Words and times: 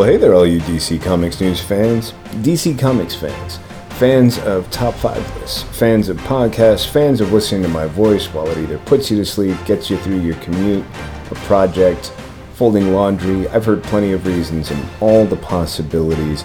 Well, 0.00 0.08
hey 0.08 0.16
there, 0.16 0.32
all 0.32 0.46
you 0.46 0.60
DC 0.60 1.02
Comics 1.02 1.42
News 1.42 1.60
fans, 1.60 2.12
DC 2.40 2.78
Comics 2.78 3.14
fans, 3.14 3.58
fans 3.98 4.38
of 4.38 4.70
top 4.70 4.94
five 4.94 5.22
lists, 5.36 5.62
fans 5.78 6.08
of 6.08 6.16
podcasts, 6.20 6.88
fans 6.88 7.20
of 7.20 7.34
listening 7.34 7.64
to 7.64 7.68
my 7.68 7.84
voice 7.84 8.28
while 8.28 8.48
it 8.48 8.56
either 8.56 8.78
puts 8.78 9.10
you 9.10 9.18
to 9.18 9.26
sleep, 9.26 9.58
gets 9.66 9.90
you 9.90 9.98
through 9.98 10.20
your 10.20 10.36
commute, 10.36 10.86
a 11.30 11.34
project, 11.44 12.14
folding 12.54 12.94
laundry. 12.94 13.46
I've 13.48 13.66
heard 13.66 13.82
plenty 13.82 14.12
of 14.12 14.26
reasons 14.26 14.70
and 14.70 14.82
all 15.02 15.26
the 15.26 15.36
possibilities, 15.36 16.44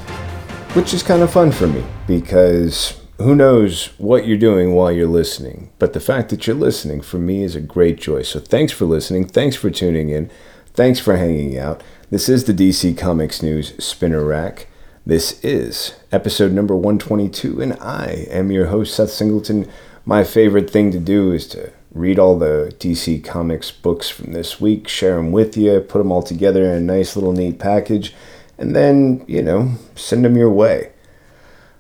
which 0.74 0.94
is 0.94 1.02
kind 1.02 1.22
of 1.22 1.32
fun 1.32 1.54
for 1.54 1.68
me 1.68 1.86
because 2.08 3.00
who 3.20 3.36
knows 3.36 3.86
what 3.98 4.28
you're 4.28 4.38
doing 4.38 4.74
while 4.74 4.92
you're 4.92 5.08
listening. 5.08 5.72
But 5.80 5.94
the 5.94 6.02
fact 6.02 6.28
that 6.32 6.46
you're 6.46 6.58
listening 6.58 7.00
for 7.00 7.20
me 7.20 7.44
is 7.44 7.56
a 7.56 7.62
great 7.62 8.02
joy. 8.02 8.24
So 8.24 8.42
thanks 8.42 8.74
for 8.74 8.84
listening. 8.84 9.30
Thanks 9.30 9.56
for 9.56 9.70
tuning 9.70 10.10
in. 10.10 10.30
Thanks 10.74 11.00
for 11.00 11.16
hanging 11.16 11.58
out. 11.58 11.82
This 12.12 12.30
is 12.30 12.44
the 12.44 12.54
DC 12.54 12.96
Comics 12.96 13.42
News 13.42 13.74
Spinner 13.84 14.24
Rack. 14.24 14.68
This 15.08 15.44
is 15.44 15.96
episode 16.12 16.52
number 16.52 16.76
122, 16.76 17.60
and 17.60 17.74
I 17.82 18.28
am 18.30 18.52
your 18.52 18.68
host, 18.68 18.94
Seth 18.94 19.10
Singleton. 19.10 19.68
My 20.06 20.24
favorite 20.24 20.70
thing 20.70 20.92
to 20.92 21.00
do 21.00 21.32
is 21.32 21.48
to 21.48 21.72
read 21.92 22.20
all 22.20 22.38
the 22.38 22.72
DC 22.78 23.24
Comics 23.24 23.72
books 23.72 24.08
from 24.08 24.34
this 24.34 24.62
week, 24.62 24.88
share 24.88 25.16
them 25.16 25.32
with 25.32 25.58
you, 25.58 25.80
put 25.80 25.98
them 25.98 26.12
all 26.12 26.22
together 26.22 26.64
in 26.66 26.76
a 26.76 26.80
nice 26.80 27.16
little 27.16 27.34
neat 27.34 27.58
package, 27.58 28.14
and 28.56 28.76
then, 28.76 29.26
you 29.28 29.42
know, 29.42 29.72
send 29.96 30.24
them 30.24 30.38
your 30.38 30.52
way. 30.52 30.92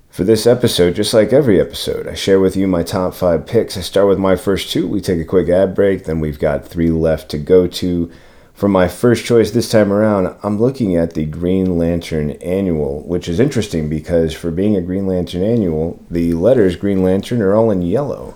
For 0.09 0.23
this 0.23 0.47
episode, 0.47 0.95
just 0.95 1.13
like 1.13 1.33
every 1.33 1.61
episode, 1.61 2.07
I 2.07 2.15
share 2.15 2.39
with 2.39 2.57
you 2.57 2.65
my 2.65 2.81
top 2.81 3.13
five 3.13 3.45
picks. 3.45 3.77
I 3.77 3.81
start 3.81 4.07
with 4.07 4.17
my 4.17 4.35
first 4.35 4.71
two. 4.71 4.87
We 4.87 5.01
take 5.01 5.19
a 5.19 5.25
quick 5.25 5.49
ad 5.49 5.75
break, 5.75 6.05
then 6.05 6.19
we've 6.19 6.39
got 6.39 6.65
three 6.65 6.89
left 6.89 7.29
to 7.29 7.37
go 7.37 7.67
to. 7.67 8.11
For 8.55 8.69
my 8.69 8.87
first 8.87 9.25
choice 9.25 9.51
this 9.51 9.69
time 9.69 9.91
around, 9.91 10.33
I'm 10.41 10.57
looking 10.57 10.95
at 10.95 11.13
the 11.13 11.25
Green 11.25 11.77
Lantern 11.77 12.31
Annual, 12.31 13.01
which 13.01 13.27
is 13.27 13.37
interesting 13.37 13.89
because 13.89 14.33
for 14.33 14.49
being 14.49 14.77
a 14.77 14.81
Green 14.81 15.05
Lantern 15.05 15.43
Annual, 15.43 16.01
the 16.09 16.33
letters 16.35 16.77
Green 16.77 17.03
Lantern 17.03 17.41
are 17.41 17.53
all 17.53 17.69
in 17.69 17.81
yellow, 17.81 18.35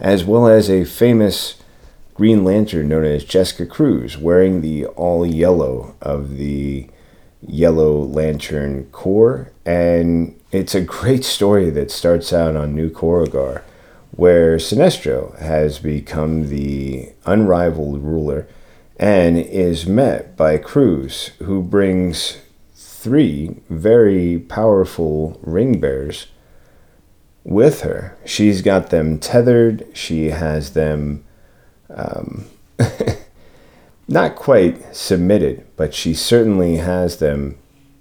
as 0.00 0.24
well 0.24 0.48
as 0.48 0.68
a 0.68 0.84
famous 0.84 1.62
Green 2.14 2.42
Lantern 2.42 2.88
known 2.88 3.04
as 3.04 3.22
Jessica 3.22 3.64
Cruz 3.64 4.18
wearing 4.18 4.60
the 4.60 4.86
all 4.86 5.24
yellow 5.24 5.94
of 6.02 6.36
the 6.36 6.88
Yellow 7.46 7.96
Lantern 8.02 8.86
Corps. 8.86 9.52
And 9.64 10.36
it's 10.50 10.74
a 10.74 10.80
great 10.80 11.24
story 11.24 11.70
that 11.70 11.92
starts 11.92 12.32
out 12.32 12.56
on 12.56 12.74
New 12.74 12.90
Korugar, 12.90 13.62
where 14.10 14.56
Sinestro 14.56 15.38
has 15.38 15.78
become 15.78 16.48
the 16.48 17.10
unrivaled 17.24 18.02
ruler 18.02 18.48
and 19.00 19.38
is 19.38 19.86
met 19.86 20.36
by 20.36 20.58
Cruz, 20.58 21.30
who 21.38 21.62
brings 21.62 22.36
three 22.74 23.56
very 23.70 24.38
powerful 24.38 25.40
ring 25.42 25.80
bears 25.80 26.26
with 27.42 27.80
her. 27.80 28.18
She's 28.26 28.60
got 28.60 28.90
them 28.90 29.18
tethered, 29.18 29.86
she 29.94 30.26
has 30.26 30.74
them 30.74 31.24
um, 31.88 32.44
not 34.06 34.36
quite 34.36 34.94
submitted, 34.94 35.66
but 35.76 35.94
she 35.94 36.12
certainly 36.12 36.76
has 36.76 37.16
them 37.20 37.56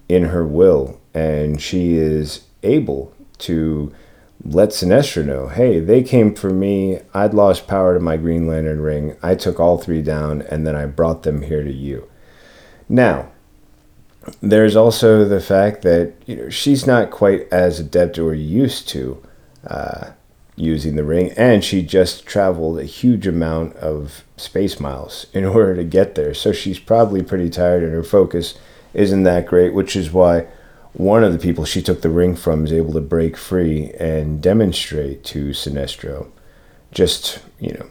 in 0.09 0.25
her 0.25 0.45
will, 0.45 0.99
and 1.13 1.61
she 1.61 1.95
is 1.95 2.41
able 2.61 3.13
to 3.37 3.95
let 4.43 4.69
Sinestro 4.69 5.25
know, 5.25 5.47
hey, 5.47 5.79
they 5.79 6.01
came 6.01 6.33
for 6.33 6.49
me. 6.49 6.99
I'd 7.13 7.33
lost 7.33 7.67
power 7.67 7.93
to 7.93 7.99
my 7.99 8.17
Green 8.17 8.47
Lantern 8.47 8.79
ring. 8.81 9.17
I 9.21 9.35
took 9.35 9.59
all 9.59 9.77
three 9.77 10.01
down, 10.01 10.41
and 10.43 10.65
then 10.65 10.75
I 10.75 10.85
brought 10.85 11.23
them 11.23 11.41
here 11.41 11.63
to 11.63 11.73
you. 11.73 12.09
Now, 12.87 13.31
there's 14.41 14.75
also 14.75 15.25
the 15.25 15.41
fact 15.41 15.81
that 15.83 16.13
you 16.25 16.35
know 16.35 16.49
she's 16.49 16.85
not 16.85 17.11
quite 17.11 17.47
as 17.51 17.79
adept 17.79 18.19
or 18.19 18.33
used 18.33 18.87
to 18.89 19.21
uh, 19.67 20.11
using 20.55 20.95
the 20.95 21.03
ring, 21.03 21.31
and 21.37 21.63
she 21.63 21.81
just 21.81 22.25
traveled 22.25 22.79
a 22.79 22.85
huge 22.85 23.27
amount 23.27 23.75
of 23.77 24.23
space 24.37 24.79
miles 24.79 25.27
in 25.33 25.45
order 25.45 25.75
to 25.75 25.83
get 25.83 26.15
there. 26.15 26.33
So 26.33 26.51
she's 26.51 26.79
probably 26.79 27.23
pretty 27.23 27.49
tired, 27.49 27.83
and 27.83 27.93
her 27.93 28.03
focus 28.03 28.57
isn't 28.93 29.23
that 29.23 29.47
great, 29.47 29.73
which 29.73 29.95
is 29.95 30.11
why 30.11 30.47
one 30.93 31.23
of 31.23 31.33
the 31.33 31.39
people 31.39 31.65
she 31.65 31.81
took 31.81 32.01
the 32.01 32.09
ring 32.09 32.35
from 32.35 32.65
is 32.65 32.73
able 32.73 32.93
to 32.93 33.01
break 33.01 33.37
free 33.37 33.91
and 33.99 34.41
demonstrate 34.41 35.23
to 35.25 35.49
Sinestro 35.49 36.31
just, 36.91 37.43
you 37.59 37.71
know, 37.73 37.87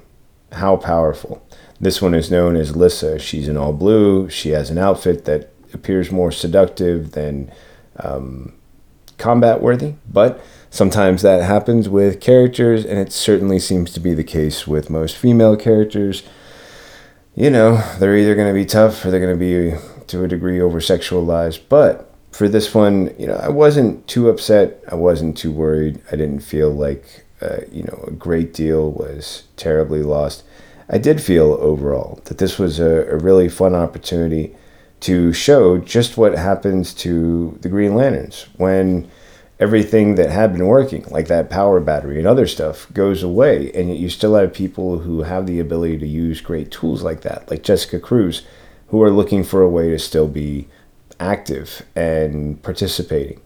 how 0.52 0.76
powerful. 0.76 1.46
This 1.80 2.02
one 2.02 2.14
is 2.14 2.30
known 2.30 2.56
as 2.56 2.74
Lissa. 2.74 3.18
She's 3.18 3.48
in 3.48 3.56
all 3.56 3.72
blue. 3.72 4.28
She 4.28 4.50
has 4.50 4.70
an 4.70 4.78
outfit 4.78 5.24
that 5.26 5.52
appears 5.72 6.10
more 6.10 6.32
seductive 6.32 7.12
than 7.12 7.52
um, 7.96 8.54
combat 9.16 9.60
worthy, 9.60 9.94
but 10.08 10.42
sometimes 10.70 11.22
that 11.22 11.42
happens 11.42 11.88
with 11.88 12.20
characters, 12.20 12.84
and 12.84 12.98
it 12.98 13.12
certainly 13.12 13.58
seems 13.58 13.92
to 13.92 14.00
be 14.00 14.14
the 14.14 14.24
case 14.24 14.66
with 14.66 14.90
most 14.90 15.16
female 15.16 15.56
characters. 15.56 16.22
You 17.34 17.50
know, 17.50 17.76
they're 17.98 18.16
either 18.16 18.34
going 18.34 18.48
to 18.48 18.54
be 18.54 18.66
tough 18.66 19.04
or 19.04 19.10
they're 19.10 19.20
going 19.20 19.38
to 19.38 19.72
be 19.72 19.78
to 20.08 20.24
a 20.24 20.28
degree 20.28 20.60
over 20.60 20.80
sexualized, 20.80 21.60
but 21.68 22.07
for 22.30 22.48
this 22.48 22.74
one, 22.74 23.14
you 23.18 23.26
know, 23.26 23.36
I 23.36 23.48
wasn't 23.48 24.06
too 24.06 24.28
upset. 24.28 24.82
I 24.90 24.94
wasn't 24.94 25.36
too 25.36 25.52
worried. 25.52 26.00
I 26.12 26.16
didn't 26.16 26.40
feel 26.40 26.70
like, 26.70 27.24
uh, 27.40 27.58
you 27.70 27.82
know, 27.84 28.04
a 28.06 28.10
great 28.10 28.52
deal 28.52 28.90
was 28.90 29.44
terribly 29.56 30.02
lost. 30.02 30.44
I 30.90 30.98
did 30.98 31.20
feel 31.20 31.54
overall 31.54 32.20
that 32.24 32.38
this 32.38 32.58
was 32.58 32.80
a, 32.80 33.06
a 33.10 33.16
really 33.16 33.48
fun 33.48 33.74
opportunity 33.74 34.54
to 35.00 35.32
show 35.32 35.78
just 35.78 36.16
what 36.16 36.36
happens 36.36 36.92
to 36.92 37.56
the 37.60 37.68
Green 37.68 37.94
Lanterns 37.94 38.46
when 38.56 39.08
everything 39.60 40.14
that 40.14 40.30
had 40.30 40.52
been 40.52 40.66
working, 40.66 41.04
like 41.10 41.28
that 41.28 41.50
power 41.50 41.80
battery 41.80 42.18
and 42.18 42.26
other 42.26 42.46
stuff, 42.46 42.92
goes 42.92 43.22
away, 43.22 43.70
and 43.72 43.88
yet 43.88 43.98
you 43.98 44.08
still 44.08 44.34
have 44.34 44.52
people 44.52 45.00
who 45.00 45.22
have 45.22 45.46
the 45.46 45.60
ability 45.60 45.98
to 45.98 46.06
use 46.06 46.40
great 46.40 46.70
tools 46.70 47.02
like 47.02 47.22
that, 47.22 47.50
like 47.50 47.62
Jessica 47.62 47.98
Cruz, 47.98 48.42
who 48.88 49.02
are 49.02 49.10
looking 49.10 49.44
for 49.44 49.62
a 49.62 49.68
way 49.68 49.90
to 49.90 49.98
still 49.98 50.28
be 50.28 50.68
active 51.20 51.82
and 51.94 52.62
participating. 52.62 53.40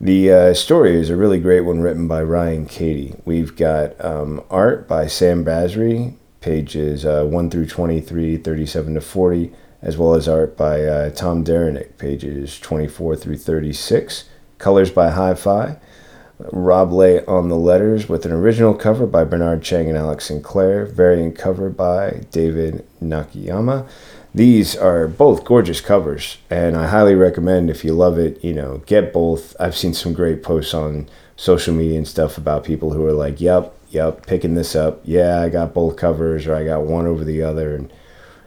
The 0.00 0.32
uh, 0.32 0.54
story 0.54 0.96
is 0.96 1.10
a 1.10 1.16
really 1.16 1.38
great 1.38 1.60
one 1.60 1.80
written 1.80 2.08
by 2.08 2.22
Ryan 2.22 2.66
Cady. 2.66 3.14
We've 3.24 3.54
got 3.54 4.04
um, 4.04 4.42
art 4.50 4.88
by 4.88 5.06
Sami 5.06 5.44
Basri, 5.44 6.16
pages 6.40 7.06
uh, 7.06 7.24
1 7.24 7.50
through 7.50 7.66
23, 7.66 8.36
37 8.36 8.94
to 8.94 9.00
40, 9.00 9.52
as 9.80 9.96
well 9.96 10.14
as 10.14 10.28
art 10.28 10.56
by 10.56 10.82
uh, 10.82 11.10
Tom 11.10 11.44
Derenick, 11.44 11.98
pages 11.98 12.58
24 12.58 13.14
through 13.14 13.38
36. 13.38 14.28
Colors 14.58 14.90
by 14.90 15.10
Hi 15.10 15.34
Fi. 15.34 15.76
Rob 16.50 16.92
Leigh 16.92 17.24
on 17.26 17.48
the 17.48 17.56
letters 17.56 18.08
with 18.08 18.26
an 18.26 18.32
original 18.32 18.74
cover 18.74 19.06
by 19.06 19.24
Bernard 19.24 19.62
Chang 19.62 19.88
and 19.88 19.96
Alex 19.96 20.26
Sinclair, 20.26 20.86
variant 20.86 21.38
cover 21.38 21.70
by 21.70 22.22
David 22.30 22.84
Nakayama. 23.00 23.88
These 24.34 24.74
are 24.76 25.08
both 25.08 25.44
gorgeous 25.44 25.82
covers, 25.82 26.38
and 26.48 26.74
I 26.74 26.86
highly 26.86 27.14
recommend 27.14 27.68
if 27.68 27.84
you 27.84 27.92
love 27.92 28.18
it, 28.18 28.42
you 28.42 28.54
know, 28.54 28.80
get 28.86 29.12
both. 29.12 29.54
I've 29.60 29.76
seen 29.76 29.92
some 29.92 30.14
great 30.14 30.42
posts 30.42 30.72
on 30.72 31.08
social 31.36 31.74
media 31.74 31.98
and 31.98 32.08
stuff 32.08 32.38
about 32.38 32.64
people 32.64 32.94
who 32.94 33.04
are 33.04 33.12
like, 33.12 33.42
"Yep, 33.42 33.74
yep, 33.90 34.24
picking 34.26 34.54
this 34.54 34.74
up. 34.74 35.02
Yeah, 35.04 35.42
I 35.42 35.50
got 35.50 35.74
both 35.74 35.96
covers, 35.96 36.46
or 36.46 36.54
I 36.54 36.64
got 36.64 36.86
one 36.86 37.06
over 37.06 37.24
the 37.24 37.42
other." 37.42 37.74
And 37.74 37.92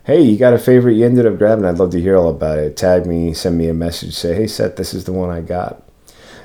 hey, 0.06 0.22
you 0.22 0.40
got 0.40 0.54
a 0.54 0.58
favorite 0.58 0.96
you 0.96 1.06
ended 1.06 1.28
up 1.28 1.38
grabbing? 1.38 1.66
I'd 1.66 1.78
love 1.78 1.92
to 1.92 2.02
hear 2.02 2.16
all 2.18 2.30
about 2.30 2.58
it. 2.58 2.76
Tag 2.76 3.06
me, 3.06 3.34
send 3.36 3.56
me 3.56 3.68
a 3.68 3.74
message, 3.74 4.16
say, 4.16 4.34
"Hey, 4.34 4.48
Seth, 4.48 4.78
this 4.78 4.92
is 4.92 5.04
the 5.04 5.14
one 5.14 5.30
I 5.30 5.42
got." 5.42 5.84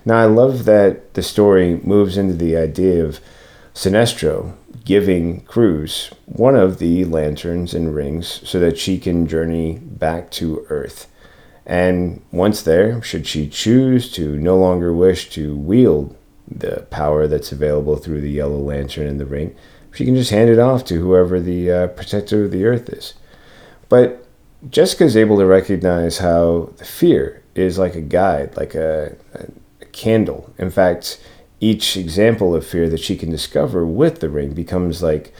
Now, 0.04 0.18
I 0.18 0.26
love 0.26 0.66
that 0.66 1.14
the 1.14 1.22
story 1.22 1.80
moves 1.82 2.18
into 2.18 2.34
the 2.34 2.58
idea 2.58 3.02
of 3.04 3.20
Sinestro 3.74 4.52
giving 4.84 5.40
Cruz 5.42 6.10
one 6.26 6.56
of 6.56 6.78
the 6.78 7.04
lanterns 7.04 7.74
and 7.74 7.94
rings 7.94 8.48
so 8.48 8.58
that 8.60 8.78
she 8.78 8.98
can 8.98 9.26
journey 9.26 9.78
back 9.78 10.30
to 10.32 10.66
Earth. 10.68 11.06
And 11.66 12.22
once 12.32 12.62
there, 12.62 13.02
should 13.02 13.26
she 13.26 13.48
choose 13.48 14.10
to 14.12 14.36
no 14.36 14.56
longer 14.56 14.92
wish 14.92 15.30
to 15.30 15.54
wield 15.56 16.16
the 16.48 16.86
power 16.90 17.26
that's 17.26 17.52
available 17.52 17.96
through 17.96 18.20
the 18.20 18.30
yellow 18.30 18.58
lantern 18.58 19.06
and 19.06 19.20
the 19.20 19.26
ring, 19.26 19.54
she 19.94 20.04
can 20.04 20.16
just 20.16 20.30
hand 20.30 20.50
it 20.50 20.58
off 20.58 20.84
to 20.84 21.00
whoever 21.00 21.40
the 21.40 21.70
uh, 21.70 21.86
protector 21.88 22.44
of 22.44 22.50
the 22.50 22.64
Earth 22.64 22.88
is. 22.88 23.14
But 23.88 24.26
Jessica's 24.68 25.16
able 25.16 25.38
to 25.38 25.46
recognize 25.46 26.18
how 26.18 26.72
the 26.76 26.84
fear 26.84 27.42
is 27.54 27.78
like 27.78 27.94
a 27.94 28.00
guide, 28.00 28.56
like 28.56 28.74
a, 28.74 29.16
a 29.34 29.84
candle. 29.86 30.52
In 30.58 30.70
fact, 30.70 31.20
each 31.60 31.96
example 31.96 32.54
of 32.54 32.66
fear 32.66 32.88
that 32.88 33.00
she 33.00 33.16
can 33.16 33.30
discover 33.30 33.86
with 33.86 34.20
the 34.20 34.30
ring 34.30 34.52
becomes 34.54 35.02
like 35.02 35.32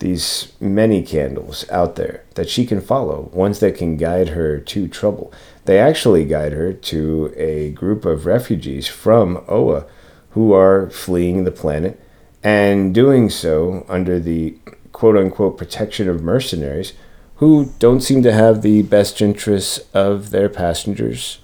these 0.00 0.52
many 0.58 1.02
candles 1.02 1.68
out 1.70 1.96
there 1.96 2.24
that 2.34 2.48
she 2.48 2.66
can 2.66 2.80
follow, 2.80 3.30
ones 3.32 3.60
that 3.60 3.76
can 3.76 3.96
guide 3.96 4.30
her 4.30 4.58
to 4.58 4.88
trouble. 4.88 5.32
They 5.66 5.78
actually 5.78 6.24
guide 6.24 6.52
her 6.52 6.72
to 6.72 7.32
a 7.36 7.70
group 7.70 8.04
of 8.04 8.26
refugees 8.26 8.88
from 8.88 9.44
Oa 9.46 9.86
who 10.30 10.52
are 10.52 10.90
fleeing 10.90 11.44
the 11.44 11.50
planet 11.52 12.00
and 12.42 12.94
doing 12.94 13.28
so 13.28 13.84
under 13.88 14.18
the 14.18 14.56
quote 14.92 15.16
unquote 15.16 15.58
protection 15.58 16.08
of 16.08 16.22
mercenaries 16.22 16.94
who 17.36 17.72
don't 17.78 18.00
seem 18.00 18.22
to 18.22 18.32
have 18.32 18.62
the 18.62 18.82
best 18.82 19.20
interests 19.20 19.80
of 19.94 20.30
their 20.30 20.48
passengers 20.48 21.38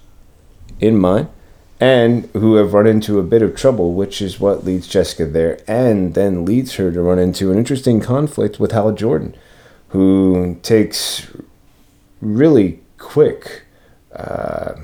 in 0.81 0.99
mind 0.99 1.29
and 1.79 2.25
who 2.33 2.55
have 2.55 2.73
run 2.73 2.87
into 2.87 3.19
a 3.19 3.23
bit 3.23 3.43
of 3.43 3.55
trouble, 3.55 3.93
which 3.93 4.23
is 4.23 4.41
what 4.41 4.65
leads 4.65 4.89
Jessica 4.89 5.27
there, 5.27 5.61
and 5.69 6.15
then 6.15 6.45
leads 6.45 6.75
her 6.75 6.91
to 6.91 7.03
run 7.03 7.19
into 7.19 7.53
an 7.53 7.59
interesting 7.59 8.01
conflict 8.01 8.59
with 8.59 8.73
Hal 8.73 8.93
Jordan, 8.93 9.37
who 9.89 10.59
takes 10.63 11.31
really 12.21 12.81
quick. 12.97 13.65
Uh, 14.15 14.75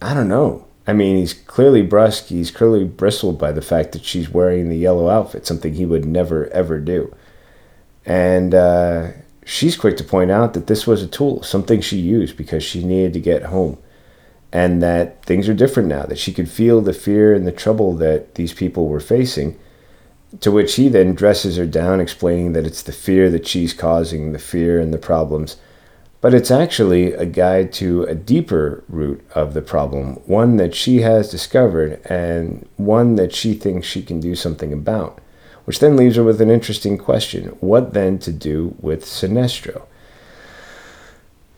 I 0.00 0.14
don't 0.14 0.28
know. 0.28 0.66
I 0.86 0.92
mean, 0.92 1.16
he's 1.16 1.34
clearly 1.34 1.82
brusque. 1.82 2.26
He's 2.26 2.50
clearly 2.50 2.84
bristled 2.84 3.38
by 3.38 3.52
the 3.52 3.62
fact 3.62 3.92
that 3.92 4.04
she's 4.04 4.30
wearing 4.30 4.68
the 4.68 4.78
yellow 4.78 5.08
outfit, 5.08 5.46
something 5.46 5.74
he 5.74 5.86
would 5.86 6.04
never, 6.04 6.46
ever 6.48 6.78
do. 6.78 7.14
And 8.06 8.54
uh, 8.54 9.08
she's 9.44 9.76
quick 9.76 9.96
to 9.98 10.04
point 10.04 10.30
out 10.30 10.54
that 10.54 10.68
this 10.68 10.86
was 10.86 11.02
a 11.02 11.06
tool, 11.06 11.42
something 11.42 11.80
she 11.80 11.98
used 11.98 12.36
because 12.36 12.62
she 12.62 12.84
needed 12.84 13.12
to 13.14 13.20
get 13.20 13.44
home 13.44 13.78
and 14.52 14.82
that 14.82 15.24
things 15.24 15.48
are 15.48 15.54
different 15.54 15.88
now, 15.88 16.04
that 16.04 16.18
she 16.18 16.32
could 16.32 16.48
feel 16.48 16.80
the 16.80 16.92
fear 16.92 17.32
and 17.34 17.46
the 17.46 17.52
trouble 17.52 17.94
that 17.94 18.34
these 18.34 18.52
people 18.52 18.88
were 18.88 19.00
facing. 19.00 19.58
To 20.40 20.50
which 20.50 20.76
he 20.76 20.88
then 20.88 21.14
dresses 21.14 21.56
her 21.56 21.66
down, 21.66 22.00
explaining 22.00 22.52
that 22.52 22.66
it's 22.66 22.82
the 22.82 22.92
fear 22.92 23.30
that 23.30 23.46
she's 23.46 23.74
causing, 23.74 24.32
the 24.32 24.38
fear 24.38 24.80
and 24.80 24.92
the 24.92 24.98
problems. 24.98 25.56
But 26.20 26.34
it's 26.34 26.50
actually 26.50 27.14
a 27.14 27.24
guide 27.24 27.72
to 27.74 28.04
a 28.04 28.14
deeper 28.14 28.84
root 28.88 29.24
of 29.34 29.54
the 29.54 29.62
problem, 29.62 30.16
one 30.26 30.56
that 30.56 30.74
she 30.74 31.00
has 31.00 31.30
discovered 31.30 32.00
and 32.04 32.68
one 32.76 33.14
that 33.16 33.34
she 33.34 33.54
thinks 33.54 33.86
she 33.86 34.02
can 34.02 34.20
do 34.20 34.34
something 34.34 34.72
about. 34.72 35.20
Which 35.64 35.78
then 35.78 35.96
leaves 35.96 36.16
her 36.16 36.24
with 36.24 36.40
an 36.40 36.50
interesting 36.50 36.98
question 36.98 37.46
what 37.60 37.94
then 37.94 38.18
to 38.20 38.32
do 38.32 38.74
with 38.80 39.04
Sinestro? 39.04 39.86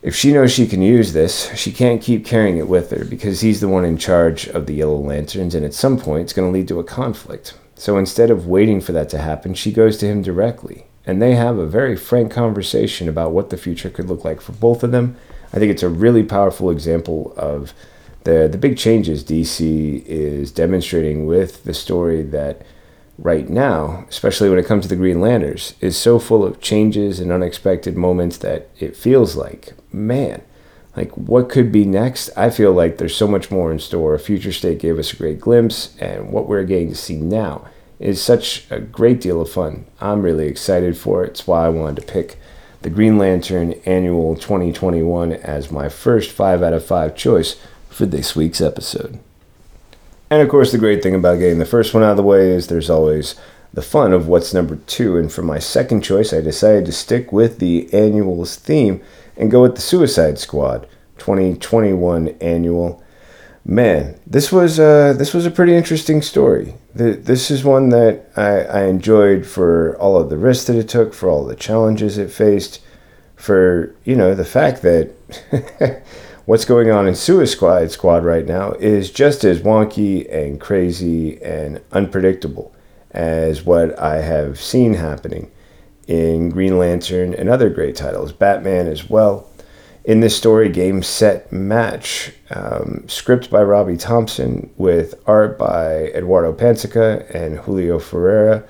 If 0.02 0.16
she 0.16 0.32
knows 0.32 0.50
she 0.50 0.66
can 0.66 0.82
use 0.82 1.12
this, 1.12 1.56
she 1.56 1.70
can't 1.70 2.02
keep 2.02 2.26
carrying 2.26 2.56
it 2.56 2.66
with 2.66 2.90
her 2.90 3.04
because 3.04 3.40
he's 3.40 3.60
the 3.60 3.68
one 3.68 3.84
in 3.84 3.96
charge 3.96 4.48
of 4.48 4.66
the 4.66 4.74
Yellow 4.74 4.98
Lanterns, 4.98 5.54
and 5.54 5.64
at 5.64 5.74
some 5.74 5.96
point 5.96 6.22
it's 6.22 6.32
going 6.32 6.48
to 6.48 6.52
lead 6.52 6.66
to 6.68 6.80
a 6.80 6.84
conflict. 6.84 7.54
So 7.76 7.96
instead 7.96 8.28
of 8.28 8.48
waiting 8.48 8.80
for 8.80 8.90
that 8.92 9.08
to 9.10 9.18
happen, 9.18 9.54
she 9.54 9.70
goes 9.70 9.98
to 9.98 10.06
him 10.06 10.20
directly, 10.20 10.86
and 11.06 11.22
they 11.22 11.36
have 11.36 11.56
a 11.56 11.66
very 11.66 11.96
frank 11.96 12.32
conversation 12.32 13.08
about 13.08 13.30
what 13.30 13.50
the 13.50 13.56
future 13.56 13.90
could 13.90 14.08
look 14.08 14.24
like 14.24 14.40
for 14.40 14.52
both 14.52 14.82
of 14.82 14.90
them. 14.90 15.16
I 15.52 15.58
think 15.58 15.70
it's 15.70 15.84
a 15.84 15.88
really 15.88 16.24
powerful 16.24 16.70
example 16.70 17.32
of 17.36 17.72
the 18.24 18.48
the 18.50 18.58
big 18.58 18.76
changes 18.76 19.24
DC 19.24 20.04
is 20.06 20.50
demonstrating 20.50 21.26
with 21.26 21.64
the 21.64 21.74
story 21.74 22.22
that 22.22 22.62
right 23.18 23.48
now, 23.48 24.04
especially 24.08 24.48
when 24.48 24.58
it 24.58 24.66
comes 24.66 24.84
to 24.84 24.88
the 24.88 24.96
Green 24.96 25.20
Lanterns, 25.20 25.74
is 25.80 25.96
so 25.96 26.18
full 26.18 26.44
of 26.44 26.60
changes 26.60 27.20
and 27.20 27.30
unexpected 27.30 27.96
moments 27.96 28.38
that 28.38 28.68
it 28.78 28.96
feels 28.96 29.36
like, 29.36 29.74
man, 29.92 30.42
like 30.96 31.16
what 31.16 31.48
could 31.48 31.72
be 31.72 31.84
next? 31.84 32.30
I 32.36 32.50
feel 32.50 32.72
like 32.72 32.98
there's 32.98 33.16
so 33.16 33.28
much 33.28 33.50
more 33.50 33.72
in 33.72 33.78
store. 33.78 34.18
Future 34.18 34.52
State 34.52 34.78
gave 34.78 34.98
us 34.98 35.12
a 35.12 35.16
great 35.16 35.40
glimpse, 35.40 35.96
and 35.98 36.32
what 36.32 36.48
we're 36.48 36.64
getting 36.64 36.88
to 36.88 36.94
see 36.94 37.16
now 37.16 37.68
is 37.98 38.20
such 38.20 38.66
a 38.70 38.80
great 38.80 39.20
deal 39.20 39.40
of 39.40 39.50
fun. 39.50 39.86
I'm 40.00 40.22
really 40.22 40.48
excited 40.48 40.96
for 40.98 41.24
it. 41.24 41.30
It's 41.30 41.46
why 41.46 41.66
I 41.66 41.68
wanted 41.68 42.00
to 42.00 42.12
pick 42.12 42.36
the 42.82 42.90
Green 42.90 43.16
Lantern 43.16 43.74
Annual 43.84 44.34
2021 44.36 45.32
as 45.34 45.70
my 45.70 45.88
first 45.88 46.32
5 46.32 46.62
out 46.62 46.72
of 46.72 46.84
5 46.84 47.14
choice 47.14 47.56
for 47.88 48.06
this 48.06 48.34
week's 48.34 48.60
episode. 48.60 49.20
And 50.32 50.40
of 50.40 50.48
course, 50.48 50.72
the 50.72 50.78
great 50.78 51.02
thing 51.02 51.14
about 51.14 51.40
getting 51.40 51.58
the 51.58 51.66
first 51.66 51.92
one 51.92 52.02
out 52.02 52.12
of 52.12 52.16
the 52.16 52.22
way 52.22 52.52
is 52.52 52.66
there's 52.66 52.88
always 52.88 53.34
the 53.74 53.82
fun 53.82 54.14
of 54.14 54.28
what's 54.28 54.54
number 54.54 54.76
two. 54.76 55.18
And 55.18 55.30
for 55.30 55.42
my 55.42 55.58
second 55.58 56.00
choice, 56.00 56.32
I 56.32 56.40
decided 56.40 56.86
to 56.86 56.92
stick 56.92 57.34
with 57.34 57.58
the 57.58 57.92
annual's 57.92 58.56
theme 58.56 59.02
and 59.36 59.50
go 59.50 59.60
with 59.60 59.74
the 59.74 59.82
Suicide 59.82 60.38
Squad 60.38 60.88
2021 61.18 62.28
annual. 62.40 63.04
Man, 63.62 64.18
this 64.26 64.50
was 64.50 64.80
uh, 64.80 65.12
this 65.12 65.34
was 65.34 65.44
a 65.44 65.50
pretty 65.50 65.74
interesting 65.74 66.22
story. 66.22 66.76
The, 66.94 67.12
this 67.12 67.50
is 67.50 67.62
one 67.62 67.90
that 67.90 68.24
I, 68.34 68.60
I 68.62 68.84
enjoyed 68.84 69.44
for 69.44 69.98
all 69.98 70.16
of 70.16 70.30
the 70.30 70.38
risks 70.38 70.66
that 70.68 70.76
it 70.76 70.88
took, 70.88 71.12
for 71.12 71.28
all 71.28 71.44
the 71.44 71.54
challenges 71.54 72.16
it 72.16 72.30
faced, 72.30 72.80
for 73.36 73.94
you 74.04 74.16
know 74.16 74.34
the 74.34 74.46
fact 74.46 74.80
that 74.80 75.12
what's 76.44 76.64
going 76.64 76.90
on 76.90 77.06
in 77.06 77.14
Suicide 77.14 77.92
Squad 77.92 78.24
right 78.24 78.46
now 78.46 78.72
is 78.72 79.10
just 79.10 79.44
as 79.44 79.60
wonky 79.60 80.32
and 80.32 80.60
crazy 80.60 81.40
and 81.42 81.80
unpredictable 81.92 82.74
as 83.12 83.64
what 83.64 83.96
I 83.98 84.22
have 84.22 84.60
seen 84.60 84.94
happening 84.94 85.50
in 86.08 86.50
Green 86.50 86.78
Lantern 86.78 87.32
and 87.32 87.48
other 87.48 87.70
great 87.70 87.94
titles, 87.94 88.32
Batman 88.32 88.88
as 88.88 89.08
well. 89.08 89.48
In 90.04 90.18
this 90.18 90.36
story, 90.36 90.68
game 90.68 91.04
set 91.04 91.52
match, 91.52 92.32
um, 92.50 93.04
script 93.06 93.48
by 93.48 93.62
Robbie 93.62 93.96
Thompson 93.96 94.68
with 94.76 95.14
art 95.26 95.56
by 95.56 96.06
Eduardo 96.06 96.52
Pansica 96.52 97.32
and 97.32 97.58
Julio 97.60 98.00
Ferreira 98.00 98.64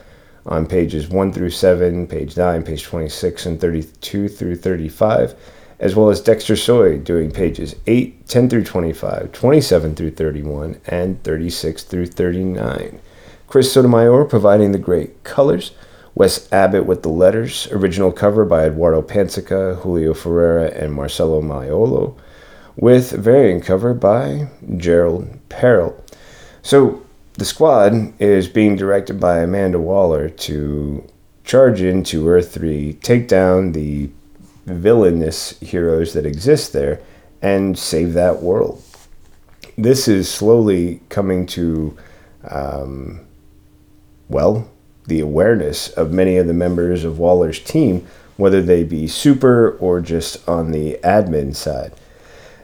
on 0.44 0.66
pages 0.66 1.08
1 1.08 1.32
through 1.32 1.50
7, 1.50 2.06
page 2.06 2.36
9, 2.36 2.62
page 2.64 2.82
26, 2.82 3.46
and 3.46 3.58
32 3.58 4.28
through 4.28 4.56
35 4.56 5.34
as 5.82 5.96
well 5.96 6.10
as 6.10 6.20
Dexter 6.20 6.54
Soy 6.54 6.96
doing 6.96 7.32
pages 7.32 7.74
8, 7.88 8.28
10 8.28 8.48
through 8.48 8.62
25, 8.62 9.32
27 9.32 9.96
through 9.96 10.12
31, 10.12 10.80
and 10.86 11.20
36 11.24 11.82
through 11.82 12.06
39. 12.06 13.00
Chris 13.48 13.72
Sotomayor 13.72 14.24
providing 14.26 14.70
the 14.70 14.78
great 14.78 15.24
colors, 15.24 15.72
Wes 16.14 16.50
Abbott 16.52 16.86
with 16.86 17.02
the 17.02 17.08
letters, 17.08 17.66
original 17.72 18.12
cover 18.12 18.44
by 18.44 18.66
Eduardo 18.66 19.02
Pansica, 19.02 19.74
Julio 19.80 20.14
Ferreira, 20.14 20.70
and 20.70 20.94
Marcelo 20.94 21.42
Maiolo, 21.42 22.16
with 22.76 23.10
variant 23.10 23.64
cover 23.64 23.92
by 23.92 24.48
Gerald 24.76 25.36
Parel. 25.48 26.00
So 26.62 27.02
the 27.34 27.44
squad 27.44 28.12
is 28.20 28.46
being 28.46 28.76
directed 28.76 29.18
by 29.18 29.40
Amanda 29.40 29.80
Waller 29.80 30.28
to 30.28 31.04
charge 31.42 31.82
into 31.82 32.28
Earth 32.28 32.54
3, 32.54 32.92
take 33.02 33.26
down 33.26 33.72
the 33.72 34.10
villainous 34.66 35.58
heroes 35.60 36.12
that 36.12 36.26
exist 36.26 36.72
there 36.72 37.00
and 37.40 37.78
save 37.78 38.12
that 38.14 38.42
world. 38.42 38.82
This 39.76 40.06
is 40.06 40.28
slowly 40.30 41.00
coming 41.08 41.46
to, 41.46 41.96
um, 42.48 43.20
well, 44.28 44.70
the 45.06 45.20
awareness 45.20 45.88
of 45.88 46.12
many 46.12 46.36
of 46.36 46.46
the 46.46 46.54
members 46.54 47.04
of 47.04 47.18
Waller's 47.18 47.58
team, 47.58 48.06
whether 48.36 48.62
they 48.62 48.84
be 48.84 49.06
super 49.06 49.76
or 49.78 50.00
just 50.00 50.48
on 50.48 50.70
the 50.70 50.98
admin 51.02 51.54
side. 51.56 51.92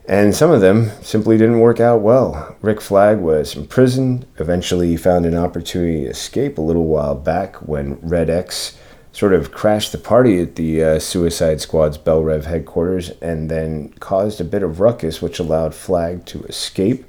And 0.07 0.35
some 0.35 0.51
of 0.51 0.63
them 0.63 0.91
simply 1.03 1.37
didn't 1.37 1.61
work 1.61 1.81
out 1.81 2.01
well. 2.01 2.57
Rick 2.63 2.81
Flag 2.81 3.19
was 3.19 3.55
imprisoned, 3.55 4.27
eventually 4.39 4.89
he 4.89 4.97
found 4.97 5.27
an 5.27 5.35
opportunity 5.35 6.05
to 6.05 6.11
escape 6.11 6.57
a 6.57 6.63
little 6.63 6.87
while 6.87 7.15
back 7.15 7.57
when 7.57 7.99
Red 8.01 8.31
X 8.31 8.79
sort 9.13 9.33
of 9.33 9.53
crashed 9.53 9.93
the 9.93 9.99
party 9.99 10.41
at 10.41 10.57
the 10.57 10.83
uh, 10.83 10.99
Suicide 10.99 11.61
Squad's 11.61 11.99
Belle 11.99 12.23
Reve 12.23 12.47
headquarters 12.47 13.11
and 13.21 13.51
then 13.51 13.91
caused 14.01 14.41
a 14.41 14.45
bit 14.45 14.63
of 14.63 14.81
ruckus, 14.81 15.23
which 15.23 15.39
allowed 15.39 15.75
Flag 15.75 16.25
to 16.27 16.43
escape, 16.45 17.05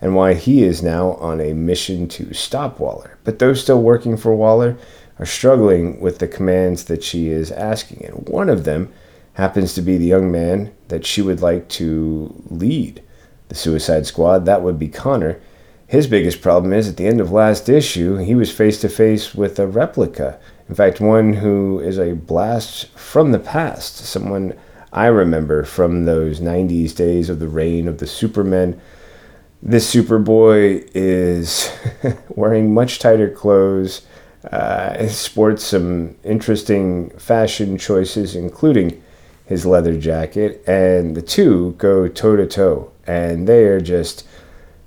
and 0.00 0.14
why 0.14 0.34
he 0.34 0.62
is 0.62 0.82
now 0.82 1.12
on 1.12 1.40
a 1.40 1.52
mission 1.52 2.08
to 2.08 2.32
stop 2.34 2.80
Waller. 2.80 3.18
But 3.24 3.38
those 3.38 3.62
still 3.62 3.82
working 3.82 4.16
for 4.16 4.34
Waller 4.34 4.76
are 5.18 5.26
struggling 5.26 6.00
with 6.00 6.18
the 6.18 6.26
commands 6.26 6.84
that 6.84 7.04
she 7.04 7.28
is 7.28 7.52
asking, 7.52 8.04
and 8.04 8.28
one 8.28 8.48
of 8.48 8.64
them 8.64 8.92
happens 9.34 9.74
to 9.74 9.82
be 9.82 9.96
the 9.96 10.06
young 10.06 10.30
man 10.30 10.72
that 10.88 11.06
she 11.06 11.22
would 11.22 11.40
like 11.40 11.68
to 11.68 12.34
lead 12.50 13.02
the 13.48 13.54
Suicide 13.54 14.06
Squad. 14.06 14.44
That 14.46 14.62
would 14.62 14.78
be 14.78 14.88
Connor. 14.88 15.40
His 15.86 16.06
biggest 16.06 16.40
problem 16.40 16.72
is 16.72 16.88
at 16.88 16.96
the 16.96 17.06
end 17.06 17.20
of 17.20 17.30
last 17.30 17.68
issue, 17.68 18.16
he 18.16 18.34
was 18.34 18.50
face 18.50 18.80
to 18.80 18.88
face 18.88 19.34
with 19.34 19.58
a 19.58 19.66
replica 19.66 20.40
in 20.72 20.76
fact, 20.76 21.02
one 21.02 21.34
who 21.34 21.80
is 21.80 21.98
a 21.98 22.14
blast 22.14 22.86
from 22.96 23.30
the 23.30 23.38
past, 23.38 23.98
someone 23.98 24.54
I 24.90 25.04
remember 25.08 25.64
from 25.64 26.06
those 26.06 26.40
90s 26.40 26.96
days 26.96 27.28
of 27.28 27.40
the 27.40 27.46
reign 27.46 27.86
of 27.86 27.98
the 27.98 28.06
Supermen. 28.06 28.80
This 29.62 29.94
Superboy 29.94 30.90
is 30.94 31.70
wearing 32.30 32.72
much 32.72 33.00
tighter 33.00 33.28
clothes, 33.28 34.06
uh, 34.50 35.06
sports 35.08 35.62
some 35.62 36.16
interesting 36.24 37.10
fashion 37.18 37.76
choices, 37.76 38.34
including 38.34 39.02
his 39.44 39.66
leather 39.66 39.98
jacket, 39.98 40.66
and 40.66 41.14
the 41.14 41.20
two 41.20 41.72
go 41.76 42.08
toe 42.08 42.36
to 42.36 42.46
toe, 42.46 42.90
and 43.06 43.46
they 43.46 43.64
are 43.64 43.78
just 43.78 44.26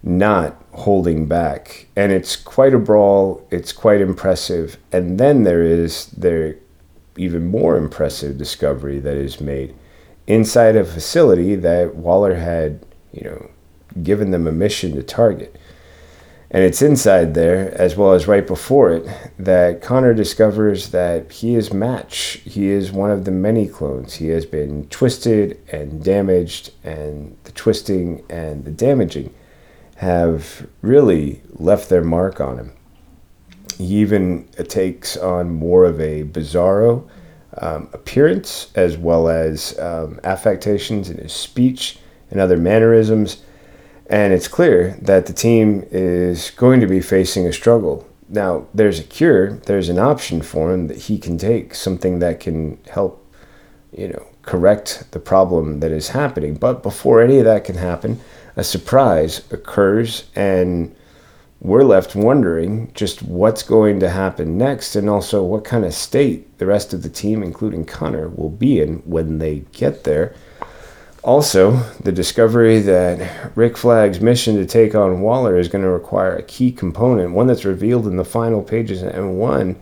not 0.02 0.65
holding 0.76 1.26
back. 1.26 1.88
And 1.96 2.12
it's 2.12 2.36
quite 2.36 2.74
a 2.74 2.80
brawl, 2.80 3.46
it's 3.52 3.72
quite 3.72 4.02
impressive. 4.02 4.78
And 4.92 5.20
then 5.20 5.44
there 5.44 5.64
is 5.64 6.08
their 6.08 6.58
even 7.18 7.48
more 7.48 7.78
impressive 7.78 8.38
discovery 8.38 9.00
that 9.00 9.16
is 9.16 9.40
made 9.40 9.74
inside 10.28 10.76
a 10.76 10.84
facility 10.84 11.56
that 11.56 11.96
Waller 11.96 12.36
had, 12.36 12.86
you 13.14 13.24
know, 13.24 13.50
given 14.04 14.32
them 14.32 14.48
a 14.48 14.52
mission 14.52 14.96
to 14.96 15.04
target. 15.04 15.56
And 16.52 16.64
it's 16.64 16.82
inside 16.82 17.34
there, 17.34 17.74
as 17.80 17.96
well 17.96 18.14
as 18.14 18.28
right 18.28 18.46
before 18.46 18.92
it, 18.92 19.08
that 19.40 19.82
Connor 19.82 20.14
discovers 20.14 20.90
that 20.92 21.32
he 21.32 21.56
is 21.56 21.74
Match. 21.74 22.42
He 22.46 22.68
is 22.68 22.92
one 22.92 23.12
of 23.12 23.26
the 23.26 23.32
many 23.32 23.68
clones. 23.68 24.16
He 24.16 24.28
has 24.28 24.46
been 24.46 24.88
twisted 24.88 25.60
and 25.72 26.04
damaged, 26.04 26.72
and 26.84 27.36
the 27.46 27.52
twisting 27.52 28.24
and 28.30 28.64
the 28.64 28.72
damaging 28.72 29.34
have 29.96 30.68
really 30.82 31.42
left 31.54 31.90
their 31.90 32.04
mark 32.04 32.42
on 32.42 32.58
him. 32.58 32.72
He 33.78 33.98
even 33.98 34.48
takes 34.68 35.18
on 35.18 35.52
more 35.52 35.86
of 35.86 36.00
a 36.00 36.24
bizarro 36.24 37.08
um, 37.58 37.90
appearance 37.94 38.72
as 38.76 38.98
well 38.98 39.28
as 39.28 39.78
um, 39.80 40.20
affectations 40.24 41.10
in 41.10 41.18
his 41.18 41.34
speech 41.34 41.98
and 42.30 42.40
other 42.40 42.58
mannerisms. 42.58 43.42
And 44.08 44.34
it's 44.34 44.48
clear 44.48 44.98
that 45.02 45.26
the 45.26 45.34
team 45.34 45.86
is 45.92 46.52
going 46.52 46.80
to 46.82 46.88
be 46.88 47.02
facing 47.02 47.48
a 47.48 47.54
struggle. 47.54 48.08
Now, 48.28 48.68
there's 48.74 49.00
a 49.00 49.04
cure, 49.04 49.54
there's 49.54 49.90
an 49.90 50.00
option 50.00 50.42
for 50.42 50.74
him 50.74 50.88
that 50.88 50.98
he 50.98 51.18
can 51.18 51.38
take, 51.38 51.76
something 51.76 52.20
that 52.20 52.40
can 52.40 52.80
help, 52.90 53.26
you 53.92 54.10
know, 54.10 54.28
correct 54.42 55.06
the 55.12 55.20
problem 55.20 55.80
that 55.80 55.92
is 55.92 56.10
happening. 56.10 56.56
But 56.56 56.84
before 56.84 57.22
any 57.22 57.40
of 57.40 57.46
that 57.46 57.64
can 57.64 57.76
happen, 57.76 58.20
a 58.56 58.64
surprise 58.64 59.42
occurs 59.52 60.26
and 60.36 60.96
we're 61.60 61.84
left 61.84 62.16
wondering 62.16 62.92
just 62.94 63.24
what's 63.24 63.64
going 63.64 64.00
to 64.00 64.10
happen 64.10 64.58
next 64.58 64.96
and 64.96 65.10
also 65.10 65.44
what 65.44 65.64
kind 65.64 65.84
of 65.84 65.94
state 65.94 66.58
the 66.60 66.66
rest 66.66 66.94
of 66.94 67.02
the 67.02 67.10
team, 67.10 67.42
including 67.42 67.86
Connor, 67.86 68.30
will 68.30 68.50
be 68.50 68.80
in 68.80 68.98
when 69.00 69.40
they 69.40 69.60
get 69.72 70.04
there. 70.04 70.36
Also, 71.24 71.72
the 72.04 72.12
discovery 72.12 72.80
that 72.82 73.56
Rick 73.56 73.78
Flag's 73.78 74.22
mission 74.22 74.56
to 74.58 74.66
take 74.66 74.94
on 74.94 75.22
Waller 75.22 75.58
is 75.58 75.68
going 75.68 75.84
to 75.84 75.90
require 75.90 76.36
a 76.36 76.44
key 76.44 76.72
component, 76.72 77.32
one 77.32 77.48
that's 77.48 77.66
revealed 77.66 78.06
in 78.06 78.16
the 78.16 78.24
final 78.24 78.62
pages, 78.62 79.02
and 79.02 79.40
one 79.40 79.76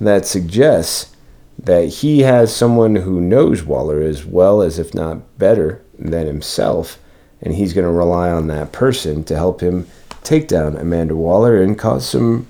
that 0.00 0.24
suggests 0.24 1.14
that 1.58 1.86
he 1.86 2.20
has 2.20 2.54
someone 2.54 2.96
who 2.96 3.20
knows 3.20 3.62
Waller 3.62 4.00
as 4.00 4.24
well 4.24 4.62
as, 4.62 4.78
if 4.78 4.94
not 4.94 5.38
better, 5.38 5.82
than 5.98 6.26
himself, 6.26 6.98
and 7.42 7.54
he's 7.54 7.72
going 7.72 7.86
to 7.86 7.92
rely 7.92 8.30
on 8.30 8.46
that 8.48 8.72
person 8.72 9.24
to 9.24 9.36
help 9.36 9.60
him 9.60 9.86
take 10.22 10.48
down 10.48 10.76
Amanda 10.76 11.14
Waller 11.14 11.62
and 11.62 11.78
cause 11.78 12.08
some 12.08 12.46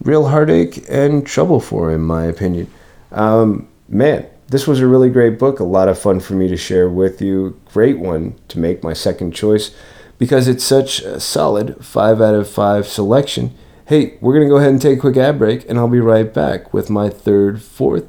real 0.00 0.28
heartache 0.28 0.84
and 0.88 1.26
trouble 1.26 1.60
for 1.60 1.90
him, 1.90 2.00
in 2.00 2.06
my 2.06 2.24
opinion. 2.24 2.70
Um, 3.12 3.68
man, 3.88 4.26
this 4.48 4.66
was 4.66 4.80
a 4.80 4.86
really 4.86 5.10
great 5.10 5.38
book, 5.38 5.60
a 5.60 5.64
lot 5.64 5.88
of 5.88 5.98
fun 5.98 6.20
for 6.20 6.34
me 6.34 6.48
to 6.48 6.56
share 6.56 6.88
with 6.88 7.20
you. 7.20 7.60
Great 7.72 7.98
one 7.98 8.34
to 8.48 8.58
make 8.58 8.82
my 8.82 8.92
second 8.92 9.32
choice 9.32 9.74
because 10.18 10.48
it's 10.48 10.64
such 10.64 11.00
a 11.00 11.20
solid 11.20 11.84
5 11.84 12.20
out 12.20 12.34
of 12.34 12.48
5 12.48 12.86
selection. 12.86 13.54
Hey, 13.86 14.18
we're 14.20 14.34
going 14.34 14.46
to 14.46 14.50
go 14.50 14.58
ahead 14.58 14.70
and 14.70 14.80
take 14.80 14.98
a 14.98 15.00
quick 15.00 15.16
ad 15.16 15.38
break, 15.38 15.68
and 15.68 15.78
I'll 15.78 15.88
be 15.88 16.00
right 16.00 16.32
back 16.32 16.74
with 16.74 16.90
my 16.90 17.08
third, 17.08 17.62
fourth, 17.62 18.04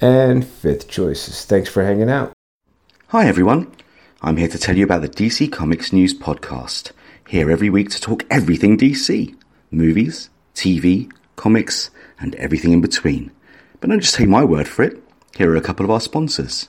and 0.00 0.46
fifth 0.46 0.88
choices. 0.88 1.44
Thanks 1.44 1.70
for 1.70 1.84
hanging 1.84 2.10
out. 2.10 2.32
Hi, 3.08 3.26
everyone. 3.26 3.70
I'm 4.24 4.36
here 4.36 4.46
to 4.46 4.58
tell 4.58 4.76
you 4.76 4.84
about 4.84 5.02
the 5.02 5.08
DC 5.08 5.50
Comics 5.50 5.92
News 5.92 6.14
Podcast. 6.16 6.92
Here 7.28 7.50
every 7.50 7.68
week 7.68 7.90
to 7.90 8.00
talk 8.00 8.24
everything 8.30 8.78
DC 8.78 9.34
movies, 9.72 10.30
TV, 10.54 11.10
comics, 11.34 11.90
and 12.20 12.36
everything 12.36 12.70
in 12.70 12.80
between. 12.80 13.32
But 13.80 13.90
don't 13.90 13.98
just 13.98 14.14
take 14.14 14.28
my 14.28 14.44
word 14.44 14.68
for 14.68 14.84
it. 14.84 15.02
Here 15.36 15.50
are 15.50 15.56
a 15.56 15.60
couple 15.60 15.84
of 15.84 15.90
our 15.90 16.00
sponsors. 16.00 16.68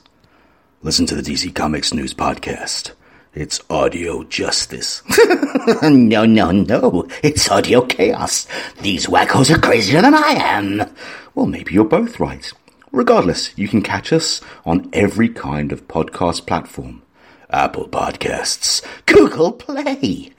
Listen 0.82 1.06
to 1.06 1.14
the 1.14 1.22
DC 1.22 1.54
Comics 1.54 1.94
News 1.94 2.12
Podcast. 2.12 2.90
It's 3.34 3.60
audio 3.70 4.24
justice. 4.24 5.04
no, 5.84 6.26
no, 6.26 6.50
no. 6.50 7.06
It's 7.22 7.48
audio 7.48 7.82
chaos. 7.82 8.48
These 8.82 9.06
wackos 9.06 9.54
are 9.54 9.60
crazier 9.60 10.02
than 10.02 10.14
I 10.14 10.30
am. 10.30 10.92
Well, 11.36 11.46
maybe 11.46 11.72
you're 11.72 11.84
both 11.84 12.18
right. 12.18 12.52
Regardless, 12.90 13.56
you 13.56 13.68
can 13.68 13.80
catch 13.80 14.12
us 14.12 14.40
on 14.66 14.90
every 14.92 15.28
kind 15.28 15.70
of 15.70 15.86
podcast 15.86 16.48
platform. 16.48 17.03
Apple 17.50 17.88
Podcasts, 17.88 18.84
Google 19.06 19.52
Play, 19.52 20.32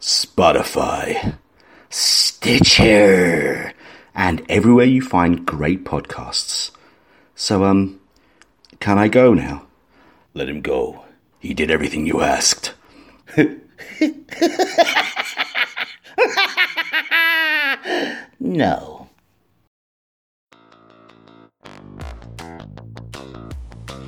Spotify, 0.00 1.36
Stitcher, 1.90 3.72
and 4.14 4.44
everywhere 4.48 4.86
you 4.86 5.02
find 5.02 5.46
great 5.46 5.84
podcasts. 5.84 6.70
So, 7.34 7.64
um, 7.64 8.00
can 8.80 8.98
I 8.98 9.08
go 9.08 9.34
now? 9.34 9.66
Let 10.34 10.48
him 10.48 10.60
go. 10.60 11.04
He 11.40 11.54
did 11.54 11.70
everything 11.70 12.06
you 12.06 12.20
asked. 12.22 12.74
no. 18.40 18.93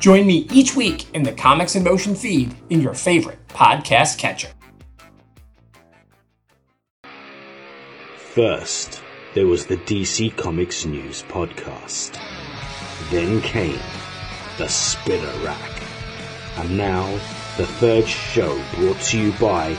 Join 0.00 0.26
me 0.26 0.48
each 0.50 0.74
week 0.74 1.14
in 1.14 1.22
the 1.22 1.32
Comics 1.32 1.76
in 1.76 1.84
Motion 1.84 2.14
feed 2.14 2.54
in 2.70 2.80
your 2.80 2.94
favorite 2.94 3.46
podcast 3.48 4.16
catcher. 4.16 4.48
First, 8.16 9.02
there 9.34 9.46
was 9.46 9.66
the 9.66 9.76
DC 9.76 10.34
Comics 10.38 10.86
News 10.86 11.22
podcast. 11.24 12.18
Then 13.10 13.42
came 13.42 13.78
the 14.56 14.68
Spinner 14.68 15.44
Rack. 15.44 15.82
And 16.56 16.78
now, 16.78 17.06
the 17.58 17.66
third 17.66 18.06
show 18.06 18.58
brought 18.76 19.00
to 19.00 19.18
you 19.20 19.32
by 19.32 19.76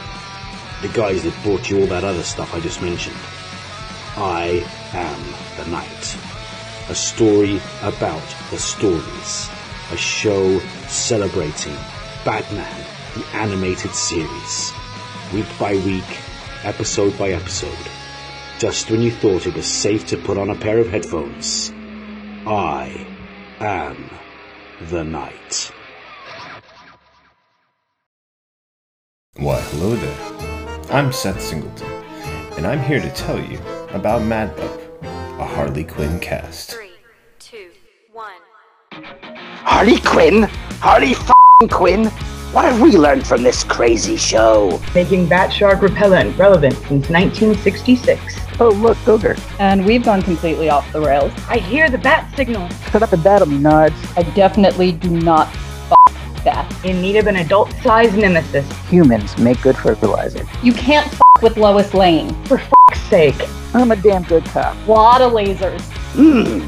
the 0.84 0.90
guys 0.90 1.24
that 1.24 1.34
brought 1.42 1.68
you 1.68 1.80
all 1.82 1.88
that 1.88 2.04
other 2.04 2.22
stuff 2.22 2.54
I 2.54 2.60
just 2.60 2.84
mentioned. 2.84 3.18
I 4.18 4.64
Am 4.94 5.64
the 5.64 5.72
Night. 5.72 6.18
A 6.90 6.96
story 6.96 7.60
about 7.82 8.22
the 8.52 8.58
stories. 8.58 9.50
A 9.92 9.98
show 9.98 10.58
celebrating 10.88 11.76
Batman, 12.24 12.86
the 13.14 13.26
animated 13.34 13.92
series. 13.92 14.72
Week 15.34 15.46
by 15.60 15.74
week, 15.76 16.18
episode 16.64 17.18
by 17.18 17.32
episode. 17.32 17.90
Just 18.58 18.90
when 18.90 19.02
you 19.02 19.12
thought 19.12 19.48
it 19.48 19.54
was 19.54 19.66
safe 19.66 20.08
to 20.08 20.18
put 20.18 20.38
on 20.38 20.50
a 20.50 20.56
pair 20.56 20.78
of 20.78 20.88
headphones. 20.88 21.74
I 22.48 23.06
am 23.60 24.10
the 24.90 25.04
night. 25.04 25.72
Why, 29.36 29.60
hello 29.60 29.96
there. 29.96 30.92
I'm 30.92 31.12
Seth 31.12 31.42
Singleton, 31.42 31.92
and 32.56 32.66
I'm 32.66 32.82
here 32.82 33.02
to 33.02 33.10
tell 33.10 33.44
you 33.44 33.60
about 33.90 34.22
Mad 34.24 34.58
a 35.02 35.46
Harley 35.46 35.84
Quinn 35.84 36.18
cast. 36.22 36.72
Three. 36.72 36.91
Harley 39.64 40.00
Quinn? 40.00 40.44
Harley 40.80 41.12
f***ing 41.12 41.70
Quinn? 41.70 42.06
What 42.52 42.66
have 42.66 42.82
we 42.82 42.92
learned 42.98 43.26
from 43.26 43.44
this 43.44 43.64
crazy 43.64 44.18
show? 44.18 44.80
making 44.94 45.28
bat 45.28 45.52
shark 45.54 45.82
repellent 45.82 46.38
relevant 46.38 46.74
since 46.76 47.10
1966. 47.10 48.38
Oh, 48.60 48.70
look, 48.70 48.98
Googer. 49.00 49.40
and 49.60 49.86
we've 49.86 50.04
gone 50.04 50.22
completely 50.22 50.70
off 50.70 50.92
the 50.92 51.00
rails. 51.02 51.32
I 51.50 51.58
hear 51.60 51.90
the 51.90 51.98
bat 51.98 52.32
signal. 52.36 52.68
Put 52.88 53.02
up 53.04 53.14
and 53.14 53.22
a 53.22 53.24
data, 53.24 53.46
nuts. 53.46 53.96
I 54.18 54.24
definitely 54.24 54.92
do 54.92 55.10
not 55.10 55.48
f- 55.48 56.44
that. 56.44 56.86
In 56.86 57.02
need 57.02 57.16
of 57.18 57.28
an 57.28 57.38
adult-sized 57.38 58.18
nemesis. 58.18 58.70
Humans 58.90 59.38
make 59.38 59.62
good 59.62 59.78
fertilizer. 59.78 60.46
You 60.62 60.74
can't 60.74 61.08
f- 61.08 61.22
with 61.42 61.58
Lois 61.58 61.94
Lane. 61.94 62.34
For 62.46 62.58
f***'s 62.60 63.02
sake. 63.10 63.48
I'm 63.74 63.92
a 63.92 63.96
damn 63.96 64.24
good 64.24 64.44
cop. 64.46 64.76
A 64.88 64.92
Lot 64.92 65.22
of 65.22 65.32
lasers. 65.32 65.80
Mmm. 66.14 66.68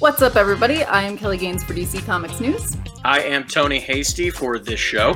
What's 0.00 0.22
up, 0.22 0.34
everybody? 0.36 0.82
I 0.82 1.02
am 1.02 1.18
Kelly 1.18 1.36
Gaines 1.36 1.62
for 1.62 1.74
DC 1.74 2.06
Comics 2.06 2.40
News, 2.40 2.74
I 3.04 3.20
am 3.20 3.46
Tony 3.46 3.78
Hasty 3.78 4.30
for 4.30 4.58
this 4.58 4.80
show. 4.80 5.14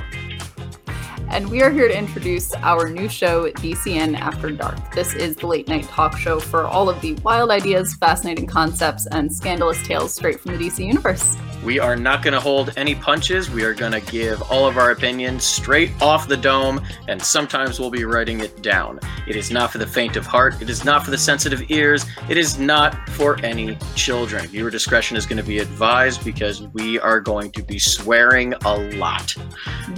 and 1.30 1.48
we 1.48 1.62
are 1.62 1.70
here 1.70 1.88
to 1.88 1.98
introduce 1.98 2.52
our 2.56 2.90
new 2.90 3.08
show, 3.08 3.50
DCN 3.50 4.14
After 4.20 4.50
Dark. 4.50 4.92
This 4.94 5.14
is 5.14 5.36
the 5.36 5.46
late 5.46 5.68
night 5.68 5.84
talk 5.84 6.18
show 6.18 6.38
for 6.38 6.66
all 6.66 6.90
of 6.90 7.00
the 7.00 7.14
wild 7.24 7.50
ideas, 7.50 7.94
fascinating 7.94 8.46
concepts, 8.46 9.06
and 9.06 9.32
scandalous 9.32 9.82
tales 9.86 10.12
straight 10.12 10.38
from 10.38 10.54
the 10.54 10.58
DC 10.58 10.84
Universe. 10.84 11.34
We 11.64 11.78
are 11.78 11.96
not 11.96 12.22
going 12.22 12.34
to 12.34 12.40
hold 12.40 12.74
any 12.76 12.94
punches. 12.94 13.50
We 13.50 13.64
are 13.64 13.72
going 13.72 13.92
to 13.92 14.00
give 14.00 14.42
all 14.42 14.66
of 14.66 14.76
our 14.76 14.90
opinions 14.90 15.44
straight 15.44 15.90
off 16.02 16.28
the 16.28 16.36
dome, 16.36 16.82
and 17.08 17.20
sometimes 17.20 17.80
we'll 17.80 17.90
be 17.90 18.04
writing 18.04 18.40
it 18.40 18.60
down. 18.60 19.00
It 19.26 19.34
is 19.34 19.50
not 19.50 19.72
for 19.72 19.78
the 19.78 19.86
faint 19.86 20.16
of 20.16 20.26
heart. 20.26 20.60
It 20.60 20.68
is 20.68 20.84
not 20.84 21.04
for 21.04 21.10
the 21.10 21.16
sensitive 21.16 21.70
ears. 21.70 22.04
It 22.28 22.36
is 22.36 22.58
not 22.58 23.08
for 23.08 23.40
any 23.42 23.78
children. 23.94 24.46
Viewer 24.48 24.68
discretion 24.68 25.16
is 25.16 25.24
going 25.24 25.38
to 25.38 25.42
be 25.42 25.58
advised 25.58 26.22
because 26.22 26.62
we 26.74 26.98
are 27.00 27.18
going 27.18 27.50
to 27.52 27.62
be 27.62 27.78
swearing 27.78 28.52
a 28.66 28.76
lot. 28.96 29.34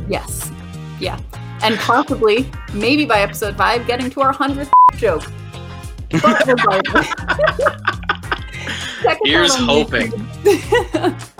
Yes. 0.09 0.53
Yeah. 1.01 1.21
And 1.63 1.77
possibly, 1.79 2.49
maybe 2.75 3.07
by 3.07 3.23
episode 3.23 3.57
5, 3.57 3.89
getting 3.89 4.09
to 4.11 4.21
our 4.21 4.33
100th 4.33 4.71
joke. 4.97 5.25
But 6.11 6.47
regardless. 6.47 7.09
Check 9.03 9.19
us 9.19 9.19
Here's 9.25 9.55
hoping. 9.55 10.13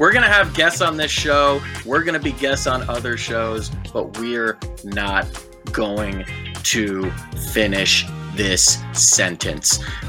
We're 0.00 0.12
going 0.12 0.22
to 0.22 0.30
have 0.30 0.54
guests 0.54 0.80
on 0.80 0.96
this 0.96 1.10
show. 1.10 1.60
We're 1.84 2.02
going 2.02 2.14
to 2.14 2.24
be 2.24 2.32
guests 2.32 2.66
on 2.66 2.88
other 2.88 3.18
shows, 3.18 3.70
but 3.92 4.16
we're 4.16 4.58
not 4.82 5.26
going 5.72 6.24
to 6.62 7.10
finish 7.52 8.06
this 8.34 8.82
sentence. 8.94 9.78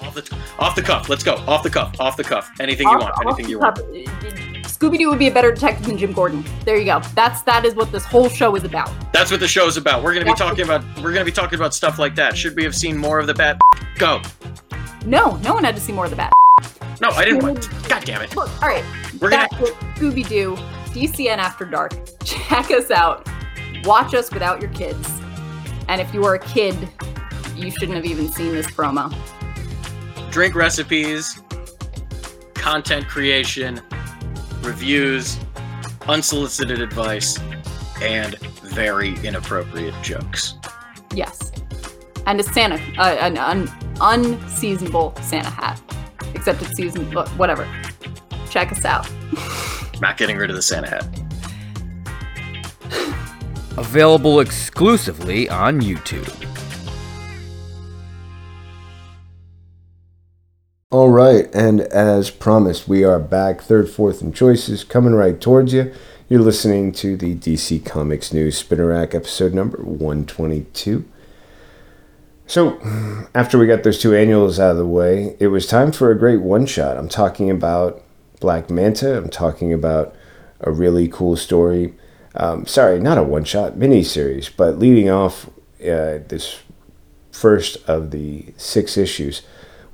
off, 0.00 0.14
the, 0.16 0.38
off 0.58 0.74
the 0.74 0.82
cuff. 0.82 1.08
Let's 1.08 1.22
go. 1.22 1.34
Off 1.46 1.62
the 1.62 1.70
cuff. 1.70 1.94
Off 2.00 2.16
the 2.16 2.24
cuff. 2.24 2.50
Anything 2.58 2.88
you 2.88 2.98
want. 2.98 3.14
Anything 3.24 3.48
you 3.48 3.60
want. 3.60 3.76
Scooby 4.64 4.98
Doo 4.98 5.10
would 5.10 5.20
be 5.20 5.28
a 5.28 5.32
better 5.32 5.52
detective 5.52 5.86
than 5.86 5.96
Jim 5.96 6.12
Gordon. 6.12 6.44
There 6.64 6.76
you 6.76 6.86
go. 6.86 7.00
That's 7.14 7.42
that 7.42 7.64
is 7.64 7.76
what 7.76 7.92
this 7.92 8.04
whole 8.04 8.28
show 8.28 8.56
is 8.56 8.64
about. 8.64 8.90
That's 9.12 9.30
what 9.30 9.38
the 9.38 9.46
show 9.46 9.68
is 9.68 9.76
about. 9.76 10.02
We're 10.02 10.12
going 10.12 10.26
to 10.26 10.32
be 10.32 10.36
That's 10.36 10.40
talking 10.40 10.64
about 10.64 10.82
we're 10.96 11.12
going 11.12 11.18
to 11.18 11.24
be 11.24 11.30
talking 11.30 11.56
about 11.56 11.72
stuff 11.72 12.00
like 12.00 12.16
that. 12.16 12.36
Should 12.36 12.56
we 12.56 12.64
have 12.64 12.74
seen 12.74 12.96
more 12.96 13.20
of 13.20 13.28
the 13.28 13.34
bat? 13.34 13.60
Go. 13.94 14.20
No, 15.06 15.36
no 15.36 15.54
one 15.54 15.62
had 15.62 15.76
to 15.76 15.80
see 15.80 15.92
more 15.92 16.06
of 16.06 16.10
the 16.10 16.16
bat. 16.16 16.32
No, 17.00 17.08
I 17.10 17.24
didn't 17.24 17.42
want. 17.42 17.68
God 17.88 18.04
damn 18.04 18.22
it. 18.22 18.34
Look, 18.36 18.50
all 18.62 18.68
right. 18.68 18.84
We're 19.20 19.30
gonna. 19.30 19.48
Scooby 19.48 20.26
Doo, 20.28 20.54
DCN 20.92 21.38
After 21.38 21.64
Dark. 21.64 21.92
Check 22.24 22.70
us 22.70 22.90
out. 22.90 23.26
Watch 23.84 24.14
us 24.14 24.30
without 24.30 24.60
your 24.60 24.70
kids. 24.72 25.08
And 25.88 26.00
if 26.00 26.12
you 26.14 26.24
are 26.24 26.34
a 26.34 26.38
kid, 26.38 26.76
you 27.56 27.70
shouldn't 27.70 27.94
have 27.96 28.04
even 28.04 28.28
seen 28.30 28.52
this 28.52 28.66
promo. 28.66 29.12
drink 30.30 30.54
recipes, 30.54 31.40
content 32.54 33.08
creation, 33.08 33.80
reviews, 34.60 35.38
unsolicited 36.06 36.80
advice, 36.80 37.38
and 38.02 38.38
very 38.62 39.16
inappropriate 39.26 39.94
jokes. 40.02 40.54
Yes. 41.14 41.50
And 42.26 42.38
a 42.38 42.42
Santa, 42.42 42.76
uh, 42.98 43.16
an 43.20 43.36
un- 43.38 43.70
unseasonable 44.00 45.14
Santa 45.22 45.50
hat. 45.50 45.80
Except 46.40 46.62
it's 46.62 46.74
season, 46.74 47.14
uh, 47.14 47.28
whatever. 47.32 47.68
Check 48.48 48.72
us 48.72 48.86
out. 48.86 49.06
Not 50.00 50.16
getting 50.16 50.38
rid 50.38 50.48
of 50.48 50.56
the 50.56 50.62
Santa 50.62 50.88
hat. 50.88 51.04
Available 53.76 54.40
exclusively 54.40 55.50
on 55.50 55.82
YouTube. 55.82 56.34
All 60.90 61.10
right, 61.10 61.54
and 61.54 61.82
as 61.82 62.30
promised, 62.30 62.88
we 62.88 63.04
are 63.04 63.20
back, 63.20 63.60
third, 63.60 63.90
fourth, 63.90 64.22
and 64.22 64.34
choices 64.34 64.82
coming 64.82 65.12
right 65.12 65.38
towards 65.38 65.74
you. 65.74 65.92
You're 66.30 66.40
listening 66.40 66.92
to 66.92 67.18
the 67.18 67.34
DC 67.34 67.84
Comics 67.84 68.32
News 68.32 68.56
Spinner 68.56 68.86
Rack 68.86 69.14
episode 69.14 69.52
number 69.52 69.76
122. 69.82 71.04
So, 72.50 72.80
after 73.32 73.58
we 73.58 73.68
got 73.68 73.84
those 73.84 74.00
two 74.00 74.12
annuals 74.12 74.58
out 74.58 74.72
of 74.72 74.76
the 74.76 74.84
way, 74.84 75.36
it 75.38 75.46
was 75.46 75.68
time 75.68 75.92
for 75.92 76.10
a 76.10 76.18
great 76.18 76.40
one 76.40 76.66
shot. 76.66 76.96
I'm 76.96 77.08
talking 77.08 77.48
about 77.48 78.02
Black 78.40 78.68
Manta, 78.68 79.16
I'm 79.16 79.28
talking 79.28 79.72
about 79.72 80.16
a 80.58 80.72
really 80.72 81.06
cool 81.06 81.36
story. 81.36 81.94
Um, 82.34 82.66
sorry, 82.66 82.98
not 82.98 83.18
a 83.18 83.22
one 83.22 83.44
shot, 83.44 83.76
mini 83.76 84.02
series, 84.02 84.48
but 84.48 84.80
leading 84.80 85.08
off 85.08 85.46
uh, 85.80 86.26
this 86.26 86.58
first 87.30 87.76
of 87.88 88.10
the 88.10 88.46
six 88.56 88.96
issues 88.96 89.42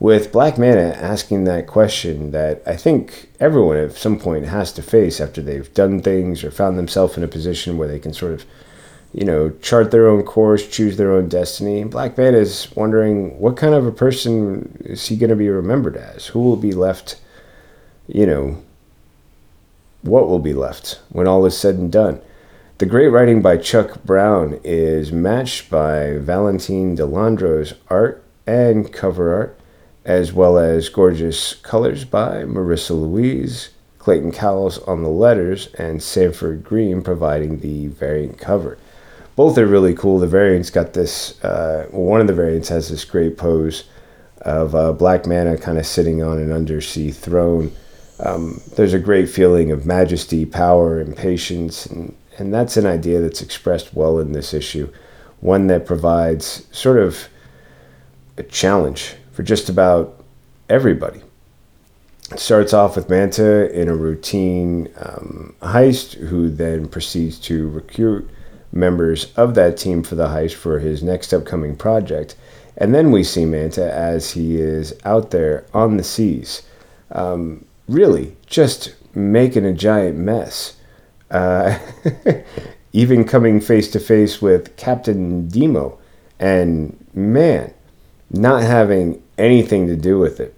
with 0.01 0.33
Black 0.33 0.57
Manta 0.57 0.97
asking 0.97 1.45
that 1.45 1.67
question 1.67 2.31
that 2.31 2.63
I 2.67 2.77
think 2.77 3.29
everyone 3.39 3.77
at 3.77 3.93
some 3.93 4.19
point 4.19 4.47
has 4.47 4.73
to 4.73 4.83
face 4.83 5.21
after 5.21 5.43
they've 5.43 5.75
done 5.75 6.01
things 6.01 6.43
or 6.43 6.51
found 6.51 6.79
themselves 6.79 7.19
in 7.19 7.23
a 7.23 7.29
position 7.29 7.77
where 7.77 7.89
they 7.89 7.99
can 7.99 8.15
sort 8.15 8.33
of, 8.33 8.47
you 9.17 9.25
know, 9.25 9.49
chart 9.63 9.91
their 9.91 10.07
own 10.07 10.23
course, 10.23 10.69
choose 10.69 10.99
their 10.99 11.11
own 11.11 11.27
destiny. 11.27 11.83
Black 11.85 12.19
Manta 12.19 12.37
is 12.37 12.71
wondering 12.77 13.41
what 13.41 13.57
kind 13.57 13.73
of 13.73 13.87
a 13.87 13.91
person 13.91 14.77
is 14.85 15.07
he 15.07 15.17
going 15.17 15.31
to 15.31 15.37
be 15.37 15.49
remembered 15.49 15.97
as? 15.97 16.27
Who 16.27 16.41
will 16.41 16.57
be 16.57 16.73
left, 16.73 17.19
you 18.07 18.27
know, 18.27 18.63
what 20.03 20.29
will 20.29 20.39
be 20.39 20.53
left 20.53 21.01
when 21.09 21.27
all 21.27 21.47
is 21.47 21.57
said 21.57 21.77
and 21.77 21.91
done? 21.91 22.21
The 22.77 22.85
great 22.85 23.09
writing 23.09 23.41
by 23.41 23.57
Chuck 23.57 24.05
Brown 24.05 24.61
is 24.63 25.11
matched 25.11 25.71
by 25.71 26.19
Valentine 26.19 26.95
De 26.95 27.07
Landro's 27.07 27.73
art 27.89 28.23
and 28.47 28.93
cover 28.93 29.35
art 29.35 29.59
as 30.05 30.35
well 30.35 30.59
as 30.59 30.91
gorgeous 30.91 31.55
colors 31.55 32.05
by 32.05 32.43
Marissa 32.45 32.91
Louise, 32.91 33.71
Clayton 33.99 34.33
Cowles 34.33 34.77
on 34.81 35.03
the 35.03 35.09
letters, 35.09 35.69
and 35.79 36.03
Sanford 36.03 36.63
Greene 36.63 37.01
providing 37.01 37.61
the 37.61 37.87
variant 37.87 38.39
cover. 38.39 38.77
Both 39.37 39.59
are 39.59 39.67
really 39.67 39.95
cool. 39.95 40.19
The 40.19 40.27
variants 40.27 40.71
got 40.71 40.95
this, 40.95 41.43
uh, 41.45 41.87
one 41.91 42.23
of 42.23 42.27
the 42.27 42.33
variants 42.33 42.71
has 42.71 42.89
this 42.89 43.05
great 43.05 43.37
pose 43.37 43.85
of 44.41 44.75
uh, 44.75 44.93
Black 44.93 45.27
Manta 45.27 45.59
kind 45.59 45.77
of 45.77 45.87
sitting 45.87 46.23
on 46.23 46.39
an 46.39 46.51
undersea 46.51 47.11
throne. 47.11 47.71
Um, 48.19 48.63
there's 48.77 48.95
a 48.95 48.99
great 48.99 49.29
feeling 49.29 49.71
of 49.71 49.85
majesty, 49.85 50.47
power, 50.47 50.99
and 50.99 51.15
patience, 51.15 51.85
and, 51.85 52.17
and 52.39 52.53
that's 52.53 52.79
an 52.79 52.87
idea 52.87 53.21
that's 53.21 53.43
expressed 53.43 53.95
well 53.95 54.19
in 54.19 54.33
this 54.33 54.55
issue. 54.55 54.91
One 55.41 55.67
that 55.67 55.85
provides 55.85 56.67
sort 56.73 56.99
of 56.99 57.29
a 58.39 58.43
challenge 58.43 59.17
for 59.33 59.43
just 59.43 59.69
about 59.69 60.25
everybody. 60.71 61.21
It 62.33 62.41
starts 62.41 62.73
off 62.73 62.97
with 62.97 63.11
Manta 63.11 63.71
in 63.79 63.89
a 63.89 63.95
routine 63.95 64.89
um, 64.99 65.55
heist, 65.61 66.15
who 66.15 66.49
then 66.49 66.89
proceeds 66.89 67.39
to 67.41 67.69
recruit 67.69 68.31
members 68.73 69.33
of 69.35 69.55
that 69.55 69.77
team 69.77 70.03
for 70.03 70.15
the 70.15 70.29
heist 70.29 70.55
for 70.55 70.79
his 70.79 71.03
next 71.03 71.33
upcoming 71.33 71.77
project. 71.77 72.37
And 72.77 72.95
then 72.95 73.11
we 73.11 73.25
see 73.25 73.45
Manta 73.45 73.93
as 73.93 74.33
he 74.33 74.61
is 74.61 74.95
out 75.05 75.31
there 75.31 75.65
on 75.73 75.97
the 75.97 76.05
seas, 76.05 76.63
um, 77.11 77.65
really 77.89 78.37
just 78.47 78.95
making 79.15 79.65
a 79.65 79.73
giant 79.73 80.19
mess. 80.19 80.77
Uh, 81.31 81.79
even 82.97 83.25
coming 83.25 83.61
face 83.61 83.91
to 83.91 84.01
face 84.01 84.41
with 84.41 84.75
Captain 84.77 85.49
Demo, 85.49 85.99
and 86.41 86.97
man, 87.13 87.73
not 88.31 88.63
having 88.63 89.23
anything 89.37 89.87
to 89.87 89.97
do 89.97 90.19
with 90.19 90.41
it. 90.41 90.55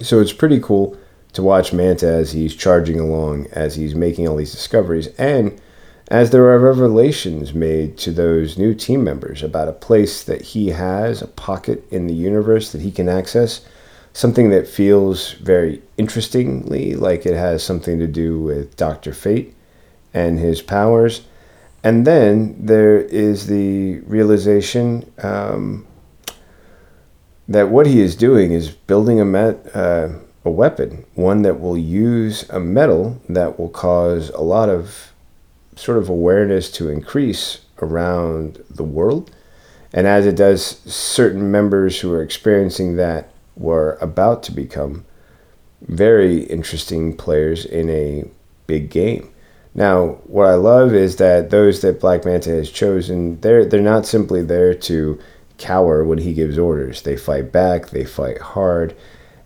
So 0.00 0.18
it's 0.18 0.32
pretty 0.32 0.60
cool 0.60 0.96
to 1.34 1.42
watch 1.42 1.74
Manta 1.74 2.06
as 2.06 2.32
he's 2.32 2.56
charging 2.56 2.98
along, 2.98 3.48
as 3.52 3.74
he's 3.74 3.94
making 3.94 4.26
all 4.26 4.36
these 4.36 4.52
discoveries, 4.52 5.08
and 5.18 5.60
as 6.10 6.30
there 6.30 6.50
are 6.50 6.58
revelations 6.58 7.54
made 7.54 7.96
to 7.96 8.10
those 8.10 8.58
new 8.58 8.74
team 8.74 9.04
members 9.04 9.44
about 9.44 9.68
a 9.68 9.72
place 9.72 10.24
that 10.24 10.42
he 10.42 10.70
has, 10.70 11.22
a 11.22 11.28
pocket 11.28 11.86
in 11.92 12.08
the 12.08 12.14
universe 12.14 12.72
that 12.72 12.80
he 12.80 12.90
can 12.90 13.08
access, 13.08 13.60
something 14.12 14.50
that 14.50 14.66
feels 14.66 15.32
very 15.34 15.80
interestingly 15.96 16.94
like 16.94 17.24
it 17.24 17.36
has 17.36 17.62
something 17.62 18.00
to 18.00 18.08
do 18.08 18.40
with 18.40 18.76
Dr. 18.76 19.12
Fate 19.12 19.54
and 20.12 20.40
his 20.40 20.60
powers. 20.60 21.22
And 21.84 22.04
then 22.04 22.56
there 22.58 22.98
is 22.98 23.46
the 23.46 24.00
realization 24.00 25.10
um, 25.22 25.86
that 27.46 27.70
what 27.70 27.86
he 27.86 28.00
is 28.00 28.16
doing 28.16 28.50
is 28.50 28.70
building 28.70 29.20
a 29.20 29.24
met, 29.24 29.64
uh, 29.76 30.08
a 30.44 30.50
weapon, 30.50 31.04
one 31.14 31.42
that 31.42 31.60
will 31.60 31.78
use 31.78 32.48
a 32.50 32.58
metal 32.58 33.20
that 33.28 33.60
will 33.60 33.68
cause 33.68 34.30
a 34.30 34.40
lot 34.40 34.68
of 34.68 35.09
sort 35.80 35.98
of 35.98 36.08
awareness 36.08 36.70
to 36.72 36.88
increase 36.88 37.60
around 37.80 38.62
the 38.68 38.84
world. 38.84 39.30
And 39.92 40.06
as 40.06 40.26
it 40.26 40.36
does, 40.36 40.62
certain 40.84 41.50
members 41.50 42.00
who 42.00 42.12
are 42.12 42.22
experiencing 42.22 42.96
that 42.96 43.32
were 43.56 43.98
about 44.00 44.42
to 44.44 44.52
become 44.52 45.04
very 45.80 46.42
interesting 46.44 47.16
players 47.16 47.64
in 47.64 47.88
a 47.88 48.24
big 48.66 48.90
game. 48.90 49.30
Now, 49.74 50.18
what 50.24 50.46
I 50.46 50.54
love 50.54 50.94
is 50.94 51.16
that 51.16 51.50
those 51.50 51.80
that 51.80 52.00
Black 52.00 52.24
Manta 52.24 52.50
has 52.50 52.70
chosen, 52.70 53.40
they're 53.40 53.64
they're 53.64 53.80
not 53.80 54.06
simply 54.06 54.42
there 54.42 54.74
to 54.74 55.18
cower 55.58 56.04
when 56.04 56.18
he 56.18 56.34
gives 56.34 56.58
orders. 56.58 57.02
They 57.02 57.16
fight 57.16 57.52
back, 57.52 57.90
they 57.90 58.04
fight 58.04 58.38
hard, 58.38 58.96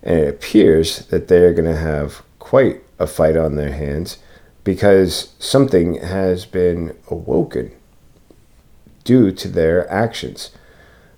and 0.03 0.19
it 0.19 0.29
appears 0.29 1.07
that 1.07 1.29
they're 1.29 1.53
going 1.53 1.71
to 1.71 1.77
have 1.77 2.23
quite 2.39 2.83
a 2.99 3.07
fight 3.07 3.37
on 3.37 3.57
their 3.57 3.73
hands 3.73 4.19
because 4.65 5.35
something 5.39 5.97
has 5.97 6.47
been 6.47 6.97
awoken 7.09 7.71
due 9.05 9.31
to 9.31 9.49
their 9.49 9.91
actions. 9.91 10.51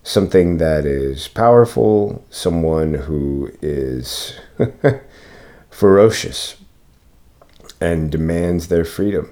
Something 0.03 0.59
that 0.59 0.85
is 0.85 1.29
powerful, 1.29 2.25
someone 2.31 2.95
who 2.95 3.53
is 3.63 4.39
ferocious 5.71 6.57
and 7.81 8.11
demands 8.11 8.69
their 8.69 8.85
freedom. 8.85 9.31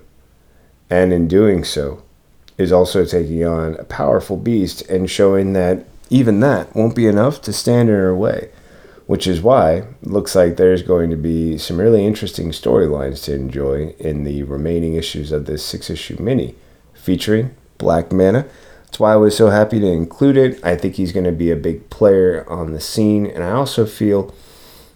And 0.90 1.12
in 1.12 1.28
doing 1.28 1.64
so, 1.64 2.02
is 2.56 2.72
also 2.72 3.04
taking 3.04 3.44
on 3.44 3.74
a 3.76 3.84
powerful 3.84 4.36
beast 4.36 4.82
and 4.88 5.10
showing 5.10 5.52
that 5.54 5.84
even 6.10 6.40
that 6.40 6.74
won't 6.74 6.94
be 6.94 7.06
enough 7.06 7.42
to 7.42 7.52
stand 7.52 7.88
in 7.88 7.94
her 7.94 8.14
way. 8.14 8.50
Which 9.06 9.26
is 9.26 9.42
why 9.42 9.84
looks 10.02 10.34
like 10.34 10.56
there's 10.56 10.82
going 10.82 11.10
to 11.10 11.16
be 11.16 11.58
some 11.58 11.78
really 11.78 12.06
interesting 12.06 12.50
storylines 12.50 13.22
to 13.24 13.34
enjoy 13.34 13.94
in 13.98 14.24
the 14.24 14.44
remaining 14.44 14.94
issues 14.94 15.30
of 15.30 15.44
this 15.44 15.64
six 15.64 15.90
issue 15.90 16.16
mini 16.18 16.54
featuring 16.94 17.54
Black 17.76 18.12
Manta. 18.12 18.46
That's 18.86 18.98
why 18.98 19.12
I 19.12 19.16
was 19.16 19.36
so 19.36 19.50
happy 19.50 19.78
to 19.80 19.86
include 19.86 20.38
it. 20.38 20.64
I 20.64 20.76
think 20.76 20.94
he's 20.94 21.12
going 21.12 21.26
to 21.26 21.32
be 21.32 21.50
a 21.50 21.56
big 21.56 21.90
player 21.90 22.48
on 22.48 22.72
the 22.72 22.80
scene, 22.80 23.26
and 23.26 23.44
I 23.44 23.50
also 23.50 23.84
feel 23.84 24.34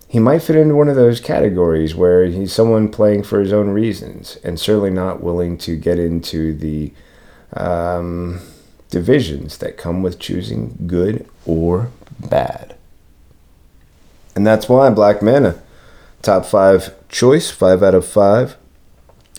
he 0.08 0.18
might 0.18 0.40
fit 0.40 0.56
into 0.56 0.74
one 0.74 0.88
of 0.88 0.96
those 0.96 1.20
categories 1.20 1.94
where 1.94 2.24
he's 2.24 2.52
someone 2.52 2.88
playing 2.88 3.24
for 3.24 3.40
his 3.40 3.52
own 3.52 3.68
reasons 3.68 4.38
and 4.42 4.58
certainly 4.58 4.90
not 4.90 5.22
willing 5.22 5.58
to 5.58 5.76
get 5.76 5.98
into 5.98 6.54
the 6.54 6.94
um, 7.52 8.40
divisions 8.88 9.58
that 9.58 9.76
come 9.76 10.02
with 10.02 10.18
choosing 10.18 10.78
good 10.86 11.28
or 11.44 11.90
bad. 12.30 12.77
And 14.38 14.46
that's 14.46 14.68
why 14.68 14.88
Black 14.90 15.20
Manta, 15.20 15.60
top 16.22 16.46
five 16.46 16.94
choice, 17.08 17.50
five 17.50 17.82
out 17.82 17.96
of 17.96 18.06
five. 18.06 18.56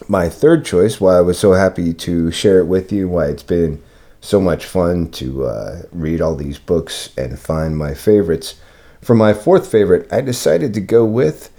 My 0.09 0.27
third 0.27 0.65
choice, 0.65 0.99
why 0.99 1.15
I 1.15 1.21
was 1.21 1.39
so 1.39 1.53
happy 1.53 1.93
to 1.93 2.31
share 2.31 2.59
it 2.59 2.65
with 2.65 2.91
you, 2.91 3.07
why 3.07 3.27
it's 3.27 3.41
been 3.41 3.81
so 4.19 4.41
much 4.41 4.65
fun 4.65 5.09
to 5.12 5.45
uh, 5.45 5.83
read 5.93 6.19
all 6.19 6.35
these 6.35 6.59
books 6.59 7.12
and 7.17 7.39
find 7.39 7.77
my 7.77 7.93
favorites 7.93 8.59
for 9.01 9.15
my 9.15 9.33
fourth 9.33 9.71
favorite, 9.71 10.12
I 10.12 10.19
decided 10.19 10.73
to 10.73 10.81
go 10.81 11.05
with 11.05 11.49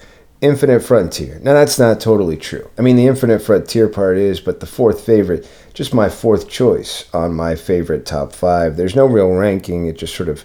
Infinite 0.42 0.80
Frontier. 0.80 1.40
Now, 1.42 1.54
that's 1.54 1.78
not 1.78 1.98
totally 1.98 2.36
true. 2.36 2.68
I 2.78 2.82
mean, 2.82 2.96
the 2.96 3.06
Infinite 3.06 3.40
Frontier 3.40 3.88
part 3.88 4.18
is, 4.18 4.38
but 4.38 4.60
the 4.60 4.66
fourth 4.66 5.00
favorite, 5.00 5.50
just 5.72 5.94
my 5.94 6.10
fourth 6.10 6.46
choice 6.46 7.08
on 7.14 7.32
my 7.32 7.54
favorite 7.54 8.04
top 8.04 8.34
five. 8.34 8.76
There's 8.76 8.94
no 8.94 9.06
real 9.06 9.30
ranking, 9.30 9.86
it 9.86 9.96
just 9.96 10.14
sort 10.14 10.28
of 10.28 10.44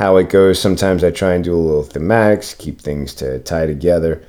how 0.00 0.16
it 0.16 0.30
goes. 0.30 0.58
Sometimes 0.58 1.04
I 1.04 1.10
try 1.10 1.34
and 1.34 1.44
do 1.44 1.54
a 1.54 1.60
little 1.60 1.84
thematics, 1.84 2.56
keep 2.56 2.80
things 2.80 3.12
to 3.16 3.38
tie 3.40 3.66
together. 3.66 4.24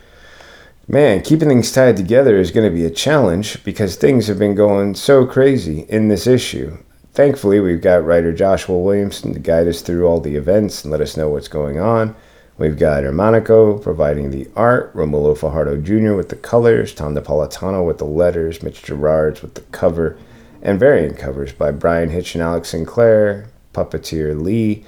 Man, 0.86 1.22
keeping 1.22 1.48
things 1.48 1.72
tied 1.72 1.96
together 1.96 2.36
is 2.36 2.52
going 2.52 2.70
to 2.70 2.76
be 2.76 2.84
a 2.84 2.92
challenge 2.92 3.64
because 3.64 3.96
things 3.96 4.28
have 4.28 4.38
been 4.38 4.54
going 4.54 4.96
so 4.96 5.26
crazy 5.26 5.86
in 5.88 6.10
this 6.10 6.28
issue. 6.28 6.78
Thankfully, 7.14 7.62
we've 7.62 7.80
got 7.80 8.04
writer 8.04 8.34
Joshua 8.34 8.78
Williamson 8.78 9.32
to 9.32 9.40
guide 9.40 9.66
us 9.66 9.80
through 9.80 10.06
all 10.06 10.20
the 10.20 10.36
events 10.36 10.84
and 10.84 10.92
let 10.92 11.00
us 11.00 11.16
know 11.16 11.30
what's 11.30 11.48
going 11.48 11.80
on. 11.80 12.18
We've 12.58 12.78
got 12.78 13.04
Xermanico 13.04 13.82
providing 13.82 14.32
the 14.32 14.50
art, 14.58 14.94
Romulo 14.94 15.38
Fajardo 15.38 15.78
Jr. 15.78 16.16
with 16.16 16.28
the 16.28 16.36
colors, 16.36 16.94
Tom 16.94 17.16
Napolitano 17.16 17.88
with 17.88 17.98
the 17.98 18.04
letters, 18.04 18.62
Mitch 18.62 18.84
Gerads 18.84 19.42
with 19.42 19.54
the 19.54 19.62
cover, 19.72 20.18
and 20.62 20.78
variant 20.78 21.18
covers 21.18 21.54
by 21.54 21.72
Bryan 21.72 22.10
Hitch 22.10 22.36
and 22.36 22.44
Alex 22.44 22.72
Sinclair, 22.72 23.48
Puppeteer 23.74 24.38
Lee. 24.38 24.84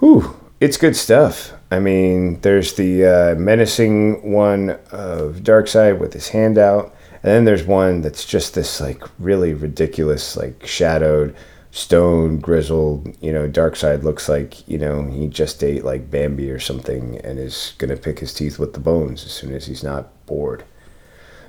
Whew, 0.00 0.34
it's 0.60 0.78
good 0.78 0.96
stuff. 0.96 1.52
I 1.70 1.78
mean, 1.78 2.40
there's 2.40 2.74
the 2.74 3.04
uh, 3.04 3.34
menacing 3.36 4.32
one 4.32 4.70
of 4.90 5.40
Darkseid 5.42 5.98
with 5.98 6.14
his 6.14 6.30
hand 6.30 6.56
out. 6.56 6.94
And 7.22 7.32
then 7.32 7.44
there's 7.44 7.64
one 7.64 8.00
that's 8.00 8.24
just 8.24 8.54
this 8.54 8.80
like 8.80 9.02
really 9.18 9.52
ridiculous, 9.52 10.38
like 10.38 10.66
shadowed, 10.66 11.36
stone, 11.70 12.38
grizzled, 12.38 13.14
you 13.20 13.30
know, 13.30 13.46
Darkseid 13.46 14.02
looks 14.02 14.26
like, 14.26 14.66
you 14.66 14.78
know, 14.78 15.04
he 15.04 15.28
just 15.28 15.62
ate 15.62 15.84
like 15.84 16.10
Bambi 16.10 16.50
or 16.50 16.58
something 16.58 17.18
and 17.18 17.38
is 17.38 17.74
gonna 17.76 17.96
pick 17.96 18.20
his 18.20 18.32
teeth 18.32 18.58
with 18.58 18.72
the 18.72 18.80
bones 18.80 19.24
as 19.26 19.32
soon 19.32 19.54
as 19.54 19.66
he's 19.66 19.84
not 19.84 20.08
bored. 20.24 20.64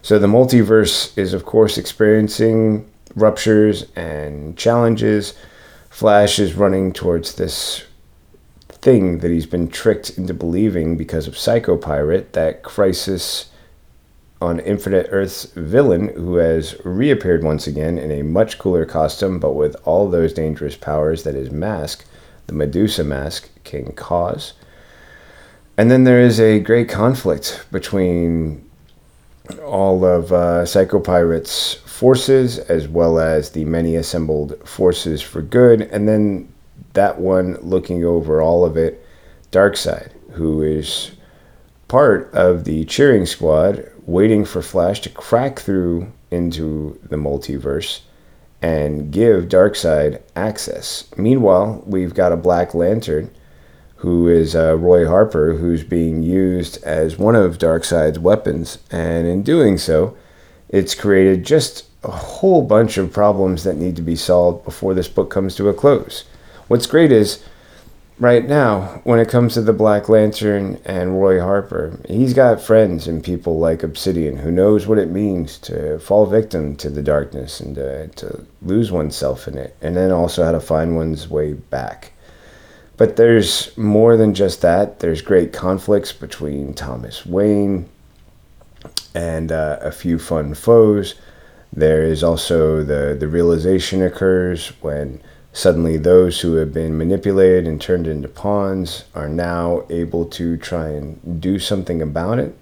So 0.02 0.20
the 0.20 0.28
multiverse 0.28 1.18
is 1.18 1.34
of 1.34 1.46
course 1.46 1.78
experiencing 1.78 2.92
ruptures 3.16 3.86
and 3.96 4.58
challenges. 4.58 5.36
Flash 5.90 6.38
is 6.38 6.56
running 6.56 6.92
towards 6.92 7.36
this 7.36 7.86
thing 8.82 9.20
that 9.20 9.32
he's 9.32 9.46
been 9.46 9.68
tricked 9.68 10.18
into 10.18 10.34
believing 10.34 10.98
because 10.98 11.28
of 11.28 11.38
Psycho 11.38 11.78
Pirate 11.78 12.34
that 12.34 12.64
Crisis 12.64 13.50
on 14.42 14.60
Infinite 14.60 15.08
Earth's 15.12 15.46
villain, 15.54 16.08
who 16.10 16.36
has 16.36 16.76
reappeared 16.84 17.44
once 17.44 17.68
again 17.68 18.00
in 18.00 18.12
a 18.12 18.24
much 18.24 18.58
cooler 18.58 18.86
costume, 18.86 19.40
but 19.40 19.54
with 19.54 19.76
all 19.86 20.10
those 20.10 20.34
dangerous 20.34 20.76
powers 20.76 21.24
that 21.24 21.36
his 21.36 21.52
mask, 21.52 22.06
the 22.48 22.54
Medusa 22.54 23.04
mask, 23.04 23.50
can 23.64 23.92
cause. 23.92 24.54
And 25.78 25.92
then 25.92 26.04
there 26.04 26.20
is 26.20 26.40
a 26.40 26.60
great 26.60 26.90
conflict 26.90 27.66
between 27.72 28.68
all 29.64 30.04
of 30.04 30.34
uh, 30.34 30.66
Psycho 30.66 31.00
Pirate's 31.00 31.76
forces, 31.76 32.58
as 32.58 32.88
well 32.88 33.20
as 33.20 33.52
the 33.52 33.66
many 33.66 33.96
assembled 33.96 34.58
forces 34.68 35.22
for 35.22 35.44
good, 35.44 35.82
and 35.82 36.08
then 36.08 36.52
that 36.94 37.20
one 37.20 37.58
looking 37.62 38.04
over 38.04 38.42
all 38.42 38.66
of 38.66 38.78
it, 38.78 39.06
Darkseid, 39.52 40.12
who 40.32 40.62
is 40.62 41.12
part 41.88 42.32
of 42.34 42.64
the 42.64 42.86
cheering 42.86 43.26
squad 43.26 43.90
waiting 44.06 44.46
for 44.46 44.62
Flash 44.62 45.02
to 45.02 45.10
crack 45.10 45.60
through 45.60 46.12
into 46.32 47.00
the 47.04 47.18
multiverse 47.18 48.02
and 48.62 49.12
give 49.12 49.46
Darkseid 49.46 50.22
access. 50.36 51.06
Meanwhile, 51.18 51.84
we've 51.86 52.14
got 52.14 52.32
a 52.32 52.38
Black 52.38 52.74
Lantern 52.74 53.30
who 53.98 54.28
is 54.28 54.56
uh, 54.56 54.76
Roy 54.78 55.08
Harper, 55.08 55.54
who's 55.54 55.84
being 55.84 56.24
used 56.24 56.84
as 56.84 57.20
one 57.20 57.36
of 57.36 57.60
Darkseid's 57.60 58.18
weapons, 58.18 58.80
and 58.90 59.28
in 59.28 59.44
doing 59.44 59.78
so, 59.78 60.18
it's 60.70 60.96
created 60.96 61.46
just 61.46 61.86
a 62.04 62.10
whole 62.10 62.64
bunch 62.64 62.98
of 62.98 63.14
problems 63.14 63.64
that 63.64 63.78
need 63.78 63.96
to 63.96 64.02
be 64.02 64.16
solved 64.16 64.66
before 64.66 64.96
this 64.96 65.08
book 65.08 65.30
comes 65.30 65.56
to 65.56 65.70
a 65.70 65.74
close. 65.74 66.24
What's 66.72 66.88
great 66.88 67.12
is 67.12 67.44
right 68.18 68.48
now, 68.48 69.02
when 69.04 69.20
it 69.20 69.28
comes 69.28 69.56
to 69.56 69.62
the 69.62 69.74
Black 69.74 70.08
Lantern 70.08 70.80
and 70.86 71.22
Roy 71.22 71.42
Harper, 71.42 72.00
he's 72.08 72.34
got 72.34 72.62
friends 72.62 73.10
and 73.10 73.22
people 73.22 73.60
like 73.60 73.84
Obsidian 73.84 74.38
who 74.38 74.52
knows 74.52 74.88
what 74.88 74.98
it 74.98 75.10
means 75.10 75.58
to 75.58 76.00
fall 76.00 76.26
victim 76.26 76.78
to 76.78 76.90
the 76.90 77.02
darkness 77.04 77.60
and 77.60 77.76
to, 77.76 78.08
to 78.08 78.46
lose 78.62 78.90
oneself 78.90 79.50
in 79.50 79.58
it, 79.58 79.76
and 79.82 79.98
then 79.98 80.12
also 80.12 80.46
how 80.46 80.54
to 80.54 80.62
find 80.62 80.96
one's 80.96 81.28
way 81.28 81.52
back. 81.52 82.14
But 82.96 83.18
there's 83.18 83.78
more 83.78 84.16
than 84.16 84.34
just 84.34 84.62
that. 84.62 85.02
There's 85.02 85.22
great 85.22 85.52
conflicts 85.52 86.14
between 86.14 86.74
Thomas 86.74 87.26
Wayne 87.26 87.90
and 89.14 89.52
uh, 89.52 89.80
a 89.82 89.92
few 89.92 90.18
fun 90.18 90.54
foes. 90.54 91.16
There 91.74 92.04
is 92.04 92.24
also 92.24 92.82
the, 92.82 93.14
the 93.20 93.28
realization 93.28 94.02
occurs 94.02 94.70
when 94.80 95.22
Suddenly, 95.54 95.98
those 95.98 96.42
who 96.42 96.56
have 96.56 96.74
been 96.74 96.98
manipulated 96.98 97.68
and 97.68 97.80
turned 97.80 98.08
into 98.08 98.30
pawns 98.30 99.04
are 99.14 99.28
now 99.28 99.84
able 99.90 100.26
to 100.26 100.56
try 100.56 100.90
and 100.90 101.42
do 101.42 101.60
something 101.60 102.02
about 102.02 102.40
it. 102.40 102.58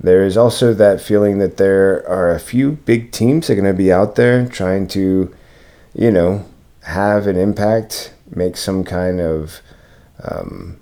There 0.00 0.24
is 0.24 0.36
also 0.36 0.74
that 0.74 1.00
feeling 1.00 1.38
that 1.38 1.58
there 1.58 2.08
are 2.08 2.32
a 2.32 2.40
few 2.40 2.72
big 2.72 3.12
teams 3.12 3.46
that 3.46 3.52
are 3.52 3.60
going 3.60 3.72
to 3.72 3.76
be 3.76 3.92
out 3.92 4.16
there 4.16 4.48
trying 4.48 4.88
to, 4.88 5.34
you 5.94 6.10
know, 6.10 6.44
have 6.84 7.26
an 7.26 7.36
impact, 7.36 8.12
make 8.34 8.56
some 8.56 8.84
kind 8.84 9.20
of 9.20 9.60
um, 10.22 10.80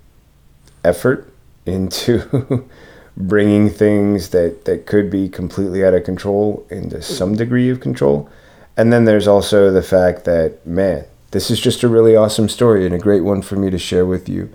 effort 0.84 1.32
into 1.66 2.66
bringing 3.16 3.68
things 3.68 4.30
that, 4.30 4.64
that 4.64 4.86
could 4.86 5.10
be 5.10 5.28
completely 5.28 5.84
out 5.84 5.94
of 5.94 6.04
control 6.04 6.66
into 6.70 7.02
some 7.02 7.34
degree 7.34 7.68
of 7.70 7.80
control. 7.80 8.28
And 8.76 8.92
then 8.92 9.04
there's 9.04 9.26
also 9.26 9.70
the 9.70 9.82
fact 9.82 10.24
that, 10.24 10.66
man, 10.66 11.06
this 11.36 11.50
is 11.50 11.60
just 11.60 11.82
a 11.82 11.88
really 11.88 12.16
awesome 12.16 12.48
story 12.48 12.86
and 12.86 12.94
a 12.94 12.98
great 12.98 13.20
one 13.20 13.42
for 13.42 13.56
me 13.56 13.68
to 13.68 13.76
share 13.76 14.06
with 14.06 14.26
you. 14.26 14.50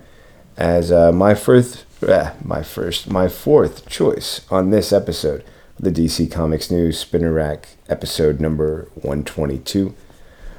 as 0.58 0.92
uh, 0.92 1.12
my 1.12 1.36
first, 1.36 1.86
uh, 2.02 2.34
my 2.44 2.64
first, 2.64 3.08
my 3.08 3.28
fourth 3.28 3.88
choice 3.88 4.42
on 4.50 4.72
this 4.72 4.92
episode 4.92 5.42
of 5.78 5.86
the 5.86 5.92
DC 5.92 6.32
Comics 6.32 6.72
News 6.72 6.98
Spinner 6.98 7.32
Rack, 7.32 7.68
episode 7.88 8.40
number 8.40 8.90
122. 8.96 9.94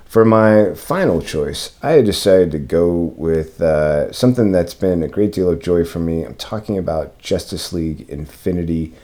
For 0.05 0.25
my 0.25 0.75
final 0.75 1.21
choice, 1.21 1.77
I 1.83 2.01
decided 2.03 2.53
to 2.53 2.61
go 2.61 3.13
with 3.17 3.61
uh, 3.61 4.13
something 4.13 4.53
that's 4.53 4.75
been 4.75 5.03
a 5.03 5.09
great 5.09 5.33
deal 5.33 5.51
of 5.51 5.61
joy 5.61 5.85
for 5.85 5.99
me. 5.99 6.23
I'm 6.23 6.37
talking 6.37 6.79
about 6.79 7.19
Justice 7.19 7.73
League 7.73 8.09
Infinity. 8.09 8.95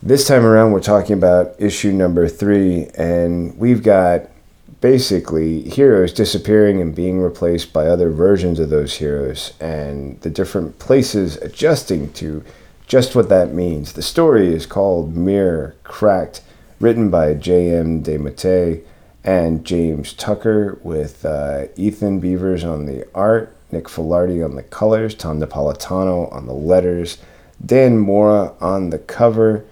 This 0.00 0.24
time 0.28 0.46
around, 0.46 0.70
we're 0.70 0.82
talking 0.82 1.14
about 1.14 1.56
issue 1.58 1.90
number 1.90 2.28
three, 2.28 2.86
and 2.96 3.58
we've 3.58 3.82
got 3.82 4.30
basically 4.80 5.68
heroes 5.68 6.12
disappearing 6.12 6.80
and 6.80 6.94
being 6.94 7.20
replaced 7.20 7.72
by 7.72 7.86
other 7.86 8.10
versions 8.10 8.60
of 8.60 8.70
those 8.70 8.96
heroes, 8.96 9.52
and 9.60 10.20
the 10.20 10.30
different 10.30 10.78
places 10.78 11.36
adjusting 11.38 12.12
to 12.12 12.44
just 12.86 13.14
what 13.14 13.28
that 13.28 13.52
means. 13.52 13.92
The 13.92 14.02
story 14.02 14.52
is 14.54 14.66
called 14.66 15.16
Mirror 15.16 15.74
Cracked, 15.82 16.42
written 16.80 17.10
by 17.10 17.34
J.M. 17.34 18.02
DeMatteis 18.02 18.82
and 19.24 19.64
James 19.64 20.12
Tucker, 20.12 20.78
with 20.82 21.24
uh, 21.24 21.66
Ethan 21.76 22.20
Beavers 22.20 22.64
on 22.64 22.86
the 22.86 23.06
art, 23.14 23.54
Nick 23.70 23.84
Filardi 23.84 24.44
on 24.44 24.54
the 24.54 24.62
colors, 24.62 25.14
Tom 25.14 25.40
Napolitano 25.40 26.32
on 26.32 26.46
the 26.46 26.54
letters, 26.54 27.18
Dan 27.64 27.98
Mora 27.98 28.54
on 28.60 28.90
the 28.90 28.98
cover. 28.98 29.64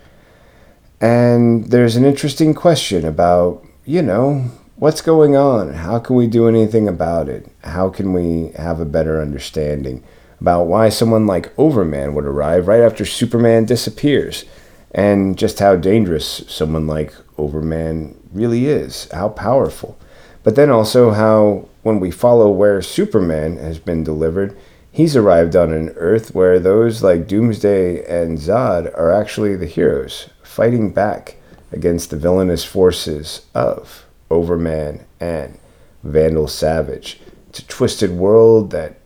And 1.00 1.66
there's 1.66 1.96
an 1.96 2.04
interesting 2.04 2.52
question 2.52 3.04
about, 3.06 3.64
you 3.84 4.02
know, 4.02 4.50
what's 4.76 5.00
going 5.00 5.34
on? 5.34 5.72
How 5.72 5.98
can 5.98 6.16
we 6.16 6.26
do 6.26 6.48
anything 6.48 6.86
about 6.86 7.28
it? 7.28 7.48
How 7.64 7.88
can 7.88 8.12
we 8.12 8.52
have 8.56 8.78
a 8.78 8.84
better 8.84 9.20
understanding 9.20 10.04
about 10.38 10.66
why 10.66 10.90
someone 10.90 11.26
like 11.26 11.58
Overman 11.58 12.14
would 12.14 12.26
arrive 12.26 12.68
right 12.68 12.82
after 12.82 13.06
Superman 13.06 13.64
disappears? 13.64 14.44
And 14.92 15.38
just 15.38 15.58
how 15.58 15.76
dangerous 15.76 16.44
someone 16.46 16.86
like 16.86 17.14
Overman 17.38 18.20
really 18.32 18.66
is, 18.66 19.08
how 19.12 19.30
powerful. 19.30 19.98
But 20.42 20.56
then 20.56 20.70
also 20.70 21.10
how, 21.10 21.68
when 21.82 21.98
we 21.98 22.10
follow 22.10 22.50
where 22.50 22.80
Superman 22.82 23.56
has 23.56 23.78
been 23.78 24.04
delivered, 24.04 24.56
he's 24.92 25.16
arrived 25.16 25.56
on 25.56 25.72
an 25.72 25.90
Earth 25.96 26.34
where 26.34 26.60
those 26.60 27.02
like 27.02 27.26
Doomsday 27.26 28.04
and 28.04 28.38
Zod 28.38 28.86
are 28.96 29.12
actually 29.12 29.56
the 29.56 29.66
heroes, 29.66 30.28
fighting 30.42 30.92
back 30.92 31.36
against 31.72 32.10
the 32.10 32.16
villainous 32.16 32.64
forces 32.64 33.46
of 33.54 34.05
Overman 34.30 35.04
and 35.20 35.58
Vandal 36.02 36.48
Savage. 36.48 37.20
It's 37.48 37.60
a 37.60 37.66
twisted 37.66 38.10
world 38.10 38.70
that 38.70 38.98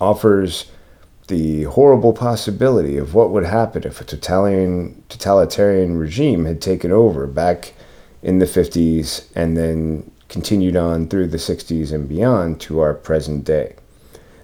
offers 0.00 0.70
the 1.28 1.64
horrible 1.64 2.12
possibility 2.12 2.98
of 2.98 3.14
what 3.14 3.30
would 3.30 3.44
happen 3.44 3.84
if 3.84 4.00
a 4.00 4.04
totalitarian, 4.04 5.02
totalitarian 5.08 5.96
regime 5.96 6.44
had 6.44 6.60
taken 6.60 6.92
over 6.92 7.26
back 7.26 7.72
in 8.22 8.38
the 8.38 8.46
50s 8.46 9.26
and 9.34 9.56
then 9.56 10.10
continued 10.28 10.76
on 10.76 11.08
through 11.08 11.28
the 11.28 11.36
60s 11.36 11.92
and 11.92 12.08
beyond 12.08 12.60
to 12.60 12.80
our 12.80 12.94
present 12.94 13.44
day. 13.44 13.76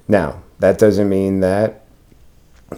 Now, 0.08 0.42
that 0.58 0.78
doesn't 0.78 1.08
mean 1.08 1.40
that 1.40 1.84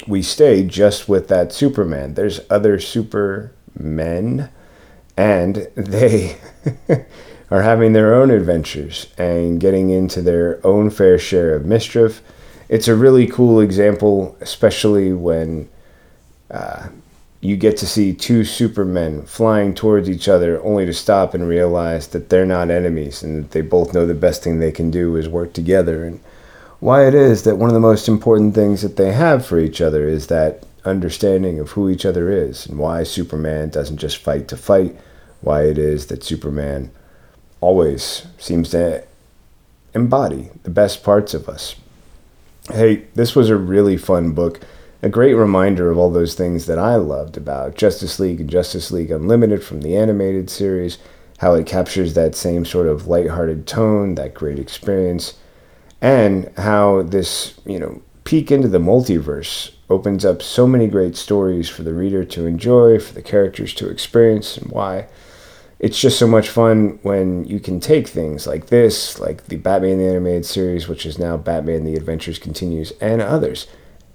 we 0.07 0.23
stay 0.23 0.65
just 0.65 1.09
with 1.09 1.29
that 1.29 1.53
Superman. 1.53 2.15
There's 2.15 2.41
other 2.49 2.79
supermen, 2.79 4.51
and 5.17 5.69
they 5.75 6.37
are 7.51 7.63
having 7.63 7.93
their 7.93 8.15
own 8.15 8.31
adventures 8.31 9.07
and 9.19 9.61
getting 9.61 9.91
into 9.91 10.23
their 10.23 10.65
own 10.67 10.91
fair 10.91 11.19
share 11.19 11.55
of 11.55 11.67
mischief. 11.67 12.23
It's 12.69 12.89
a 12.89 12.95
really 12.95 13.27
cool 13.27 13.61
example, 13.61 14.37
especially 14.41 15.13
when 15.13 15.69
uh, 16.51 16.89
you 17.43 17.57
get 17.57 17.77
to 17.77 17.87
see 17.87 18.15
two 18.15 18.45
supermen 18.45 19.25
flying 19.27 19.75
towards 19.75 20.09
each 20.09 20.29
other 20.29 20.63
only 20.63 20.87
to 20.87 20.95
stop 20.95 21.35
and 21.35 21.47
realize 21.47 22.07
that 22.09 22.29
they're 22.29 22.47
not 22.47 22.71
enemies 22.71 23.23
and 23.23 23.45
that 23.45 23.51
they 23.51 23.61
both 23.61 23.93
know 23.93 24.07
the 24.07 24.15
best 24.15 24.43
thing 24.43 24.59
they 24.59 24.73
can 24.73 24.91
do 24.91 25.17
is 25.17 25.29
work 25.29 25.53
together 25.53 26.05
and 26.05 26.21
why 26.79 27.07
it 27.07 27.15
is 27.15 27.43
that 27.43 27.57
one 27.57 27.69
of 27.69 27.75
the 27.75 27.81
most 27.81 28.09
important 28.09 28.55
things 28.55 28.83
that 28.83 28.97
they 28.97 29.13
have 29.13 29.45
for 29.45 29.59
each 29.59 29.81
other 29.81 30.09
is 30.09 30.29
that 30.29 30.65
understanding 30.85 31.59
of 31.59 31.71
who 31.71 31.89
each 31.89 32.05
other 32.05 32.31
is 32.31 32.67
and 32.67 32.79
why 32.79 33.03
Superman 33.03 33.71
doesn't 33.71 33.99
just 33.99 34.19
fight 34.19 34.49
to 34.49 34.57
fight, 34.57 34.97
why 35.41 35.65
it 35.65 35.79
is 35.79 36.07
that 36.07 36.25
Superman 36.25 36.91
always 37.61 38.27
seems 38.39 38.71
to 38.71 39.05
embody 39.95 40.51
the 40.63 40.71
best 40.71 41.03
parts 41.03 41.35
of 41.35 41.49
us. 41.49 41.77
Hey, 42.71 43.07
this 43.15 43.35
was 43.35 43.51
a 43.51 43.57
really 43.57 43.97
fun 43.97 44.33
book. 44.33 44.61
A 45.03 45.09
great 45.09 45.35
reminder 45.35 45.91
of 45.91 45.99
all 45.99 46.11
those 46.11 46.35
things 46.35 46.67
that 46.67 46.79
I 46.79 46.95
loved 46.95 47.37
about 47.37 47.75
Justice 47.75 48.21
League 48.21 48.41
and 48.41 48.49
Justice 48.49 48.91
League 48.91 49.11
Unlimited 49.11 49.65
from 49.65 49.81
the 49.81 49.97
animated 49.97 50.49
series, 50.49 50.99
how 51.39 51.55
it 51.55 51.67
captures 51.67 52.15
that 52.15 52.37
same 52.37 52.65
sort 52.65 52.87
of 52.87 53.09
lighthearted 53.09 53.67
tone, 53.67 54.15
that 54.15 54.35
great 54.35 54.61
experience 54.61 55.35
and 56.03 56.51
how 56.59 57.03
this, 57.03 57.55
you 57.65 57.79
know, 57.79 58.03
peek 58.33 58.51
into 58.51 58.67
the 58.67 58.79
multiverse 58.79 59.73
opens 59.91 60.25
up 60.25 60.41
so 60.41 60.67
many 60.67 60.87
great 60.87 61.15
stories 61.15 61.69
for 61.69 61.83
the 61.83 61.93
reader 61.93 62.25
to 62.25 62.47
enjoy, 62.47 62.99
for 62.99 63.13
the 63.13 63.21
characters 63.21 63.75
to 63.75 63.91
experience, 63.91 64.57
and 64.57 64.73
why 64.73 65.07
it's 65.79 66.01
just 66.01 66.19
so 66.19 66.27
much 66.27 66.49
fun 66.49 66.99
when 67.03 67.45
you 67.45 67.61
can 67.61 67.79
take 67.79 68.09
things 68.09 68.47
like 68.47 68.69
this, 68.69 69.21
like 69.21 69.49
the 69.49 69.57
Batman 69.57 69.99
the 69.99 70.09
Animated 70.09 70.47
Series, 70.47 70.89
which 70.89 71.05
is 71.05 71.19
now 71.19 71.37
Batman 71.37 71.85
the 71.85 71.95
Adventures 71.95 72.39
Continues, 72.39 72.91
and 73.03 73.21
others, 73.21 73.67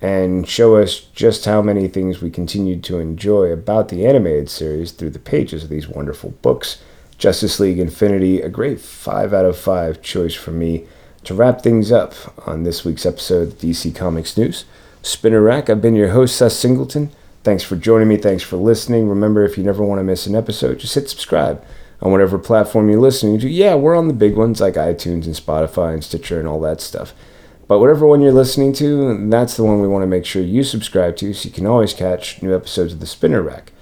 and 0.02 0.50
show 0.50 0.78
us 0.78 1.00
just 1.14 1.46
how 1.46 1.62
many 1.62 1.88
things 1.88 2.20
we 2.20 2.32
continued 2.32 2.84
to 2.86 2.98
enjoy 2.98 3.52
about 3.52 3.90
the 3.90 4.08
animated 4.08 4.50
series 4.50 4.92
through 4.94 5.12
the 5.12 5.20
pages 5.20 5.66
of 5.66 5.70
these 5.70 5.88
wonderful 5.88 6.32
books. 6.42 6.82
Justice 7.20 7.60
League 7.60 7.78
Infinity, 7.78 8.42
a 8.42 8.50
great 8.50 8.80
5 8.80 9.32
out 9.32 9.46
of 9.46 9.60
5 9.60 10.02
choice 10.02 10.34
for 10.34 10.50
me 10.50 10.88
to 11.28 11.34
wrap 11.34 11.62
things 11.62 11.92
up 11.92 12.14
on 12.48 12.64
this 12.64 12.86
week's 12.86 13.06
episode 13.06 13.50
of 13.50 13.58
DC 13.58 13.94
Comics 13.94 14.38
News. 14.38 14.64
Spinner 15.02 15.42
Rack, 15.42 15.70
I've 15.70 15.82
been 15.82 15.94
your 15.94 16.12
host, 16.12 16.38
Seth 16.38 16.54
Singleton. 16.54 17.12
Thanks 17.44 17.64
for 17.64 17.76
joining 17.76 18.08
me. 18.08 18.16
Thanks 18.16 18.44
for 18.44 18.56
listening. 18.56 19.10
Remember, 19.10 19.44
if 19.44 19.58
you 19.58 19.64
never 19.66 19.84
want 19.84 20.00
to 20.00 20.06
miss 20.06 20.26
an 20.26 20.36
episode, 20.36 20.80
just 20.80 20.96
hit 20.96 21.10
subscribe 21.10 21.62
on 22.02 22.14
whatever 22.14 22.40
platform 22.40 22.90
you're 22.90 23.02
listening 23.02 23.40
to. 23.40 23.50
Yeah, 23.50 23.76
we're 23.76 23.98
on 23.98 24.08
the 24.08 24.14
big 24.14 24.38
ones 24.38 24.62
like 24.62 24.76
iTunes 24.76 25.26
and 25.26 25.36
Spotify 25.36 25.94
and 25.94 26.02
Stitcher 26.02 26.40
and 26.40 26.48
all 26.48 26.62
that 26.62 26.80
stuff. 26.80 27.14
But 27.68 27.80
whatever 27.80 28.08
one 28.08 28.22
you're 28.22 28.32
listening 28.32 28.72
to, 28.74 29.30
that's 29.30 29.58
the 29.58 29.66
one 29.66 29.82
we 29.82 29.88
want 29.90 30.04
to 30.04 30.08
make 30.08 30.26
sure 30.26 30.42
you 30.42 30.64
subscribe 30.64 31.18
to 31.18 31.34
so 31.34 31.50
you 31.50 31.54
can 31.54 31.66
always 31.66 31.94
catch 31.94 32.42
new 32.42 32.56
episodes 32.56 32.94
of 32.94 33.02
the 33.02 33.06
Spinner 33.06 33.42
Rack. 33.42 33.74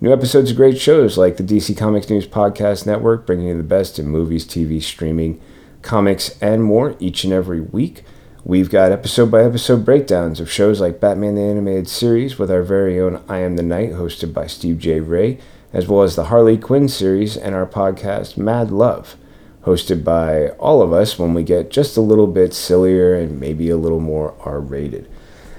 New 0.00 0.12
episodes 0.12 0.52
of 0.52 0.56
great 0.56 0.78
shows 0.78 1.18
like 1.18 1.36
the 1.36 1.42
DC 1.42 1.76
Comics 1.76 2.08
News 2.08 2.28
Podcast 2.28 2.86
Network, 2.86 3.26
bringing 3.26 3.48
you 3.48 3.56
the 3.56 3.64
best 3.64 3.98
in 3.98 4.06
movies, 4.06 4.46
TV, 4.46 4.80
streaming, 4.80 5.40
comics, 5.82 6.38
and 6.40 6.64
more 6.64 6.96
each 6.98 7.24
and 7.24 7.32
every 7.32 7.60
week. 7.60 8.04
We've 8.44 8.70
got 8.70 8.90
episode 8.90 9.30
by 9.30 9.44
episode 9.44 9.84
breakdowns 9.84 10.40
of 10.40 10.50
shows 10.50 10.80
like 10.80 10.98
Batman 10.98 11.36
the 11.36 11.42
Animated 11.42 11.88
Series 11.88 12.38
with 12.38 12.50
our 12.50 12.62
very 12.62 12.98
own 12.98 13.22
I 13.28 13.38
Am 13.38 13.54
the 13.54 13.62
Night, 13.62 13.92
hosted 13.92 14.32
by 14.32 14.48
Steve 14.48 14.78
J. 14.78 14.98
Ray, 14.98 15.38
as 15.72 15.86
well 15.86 16.02
as 16.02 16.16
the 16.16 16.24
Harley 16.24 16.58
Quinn 16.58 16.88
series 16.88 17.36
and 17.36 17.54
our 17.54 17.66
podcast 17.66 18.36
Mad 18.36 18.72
Love, 18.72 19.16
hosted 19.64 20.02
by 20.02 20.48
all 20.58 20.82
of 20.82 20.92
us 20.92 21.18
when 21.20 21.34
we 21.34 21.44
get 21.44 21.70
just 21.70 21.96
a 21.96 22.00
little 22.00 22.26
bit 22.26 22.52
sillier 22.52 23.14
and 23.14 23.38
maybe 23.38 23.70
a 23.70 23.76
little 23.76 24.00
more 24.00 24.34
R 24.40 24.58
rated. 24.58 25.08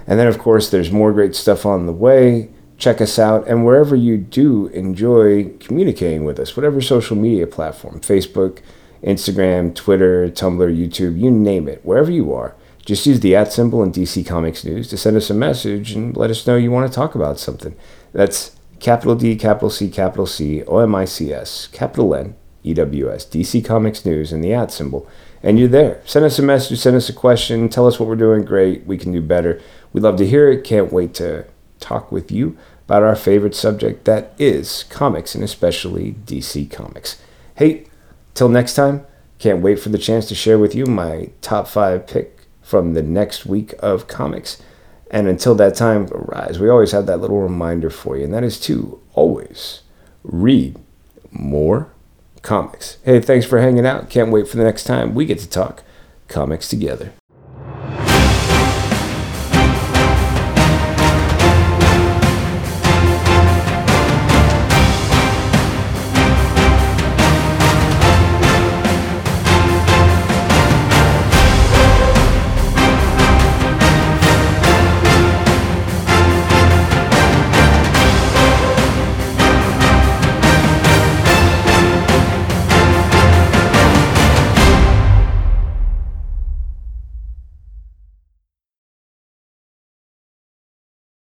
And 0.06 0.20
then, 0.20 0.28
of 0.28 0.38
course, 0.38 0.70
there's 0.70 0.92
more 0.92 1.14
great 1.14 1.36
stuff 1.36 1.66
on 1.66 1.86
the 1.86 1.94
way. 1.94 2.50
Check 2.78 3.00
us 3.00 3.18
out, 3.18 3.48
and 3.48 3.64
wherever 3.66 3.96
you 3.96 4.18
do 4.18 4.68
enjoy 4.68 5.52
communicating 5.60 6.26
with 6.26 6.38
us, 6.38 6.58
whatever 6.58 6.82
social 6.82 7.16
media 7.16 7.48
platform 7.48 8.02
Facebook, 8.02 8.60
Instagram, 9.04 9.76
Twitter, 9.76 10.28
Tumblr, 10.30 10.78
YouTube, 10.78 11.20
you 11.20 11.30
name 11.30 11.68
it, 11.68 11.84
wherever 11.84 12.12
you 12.12 12.34
are. 12.34 12.56
Just 12.86 13.06
use 13.06 13.22
the 13.22 13.36
at 13.36 13.54
symbol 13.54 13.82
in 13.82 13.92
DC 13.92 14.26
Comics 14.26 14.66
News 14.66 14.90
to 14.90 14.98
send 14.98 15.16
us 15.16 15.30
a 15.30 15.34
message 15.34 15.94
and 15.94 16.16
let 16.18 16.30
us 16.30 16.46
know 16.46 16.58
you 16.58 16.72
want 16.72 16.92
to 16.92 16.96
talk 16.96 17.16
about 17.16 17.40
something. 17.40 17.76
That's 18.12 18.58
capital 18.80 19.16
D, 19.16 19.36
capital 19.36 19.70
C, 19.70 19.90
capital 19.90 20.26
C, 20.26 20.64
O 20.64 20.80
M 20.80 20.94
I 20.94 21.06
C 21.06 21.34
S, 21.34 21.68
capital 21.68 22.14
N, 22.14 22.36
E 22.64 22.74
W 22.74 23.12
S, 23.12 23.26
DC 23.26 23.64
Comics 23.64 24.06
News, 24.06 24.34
and 24.34 24.44
the 24.44 24.54
at 24.54 24.72
symbol. 24.72 25.08
And 25.42 25.58
you're 25.58 25.70
there. 25.70 26.02
Send 26.06 26.26
us 26.26 26.40
a 26.40 26.44
message, 26.44 26.80
send 26.80 26.96
us 26.96 27.10
a 27.10 27.14
question, 27.14 27.70
tell 27.70 27.88
us 27.88 28.00
what 28.00 28.10
we're 28.10 28.16
doing 28.16 28.44
great, 28.44 28.86
we 28.86 28.98
can 28.98 29.12
do 29.12 29.22
better. 29.22 29.62
We'd 29.94 30.04
love 30.04 30.18
to 30.18 30.28
hear 30.28 30.52
it. 30.52 30.64
Can't 30.64 30.92
wait 30.92 31.14
to 31.16 31.46
talk 31.80 32.12
with 32.12 32.32
you 32.32 32.58
about 32.86 33.04
our 33.04 33.16
favorite 33.16 33.56
subject 33.56 34.06
that 34.06 34.34
is 34.38 34.84
comics 34.84 35.36
and 35.36 35.44
especially 35.44 36.16
DC 36.26 36.70
Comics. 36.70 37.22
Hey, 37.56 37.86
Till 38.34 38.50
next 38.50 38.74
time, 38.74 39.06
can't 39.40 39.62
wait 39.62 39.80
for 39.80 39.90
the 39.90 39.98
chance 39.98 40.28
to 40.28 40.36
share 40.36 40.58
with 40.58 40.74
you 40.74 40.86
my 40.86 41.30
top 41.42 41.68
five 41.68 42.08
pick 42.08 42.48
from 42.62 42.94
the 42.94 43.04
next 43.04 43.46
week 43.46 43.74
of 43.80 44.08
comics. 44.08 44.62
And 45.12 45.28
until 45.28 45.54
that 45.56 45.76
time 45.76 46.08
arrives, 46.12 46.60
we 46.60 46.70
always 46.70 46.92
have 46.92 47.06
that 47.06 47.22
little 47.22 47.42
reminder 47.42 47.90
for 47.90 48.18
you, 48.18 48.24
and 48.24 48.34
that 48.34 48.44
is 48.44 48.60
to 48.62 49.00
always 49.14 49.82
read 50.24 50.78
more 51.30 51.92
comics. 52.42 52.98
Hey, 53.04 53.20
thanks 53.20 53.46
for 53.46 53.60
hanging 53.60 53.86
out. 53.86 54.10
Can't 54.10 54.32
wait 54.32 54.48
for 54.48 54.58
the 54.58 54.64
next 54.64 54.86
time 54.86 55.14
we 55.14 55.26
get 55.26 55.40
to 55.40 55.50
talk 55.50 55.84
comics 56.28 56.68
together. 56.68 57.14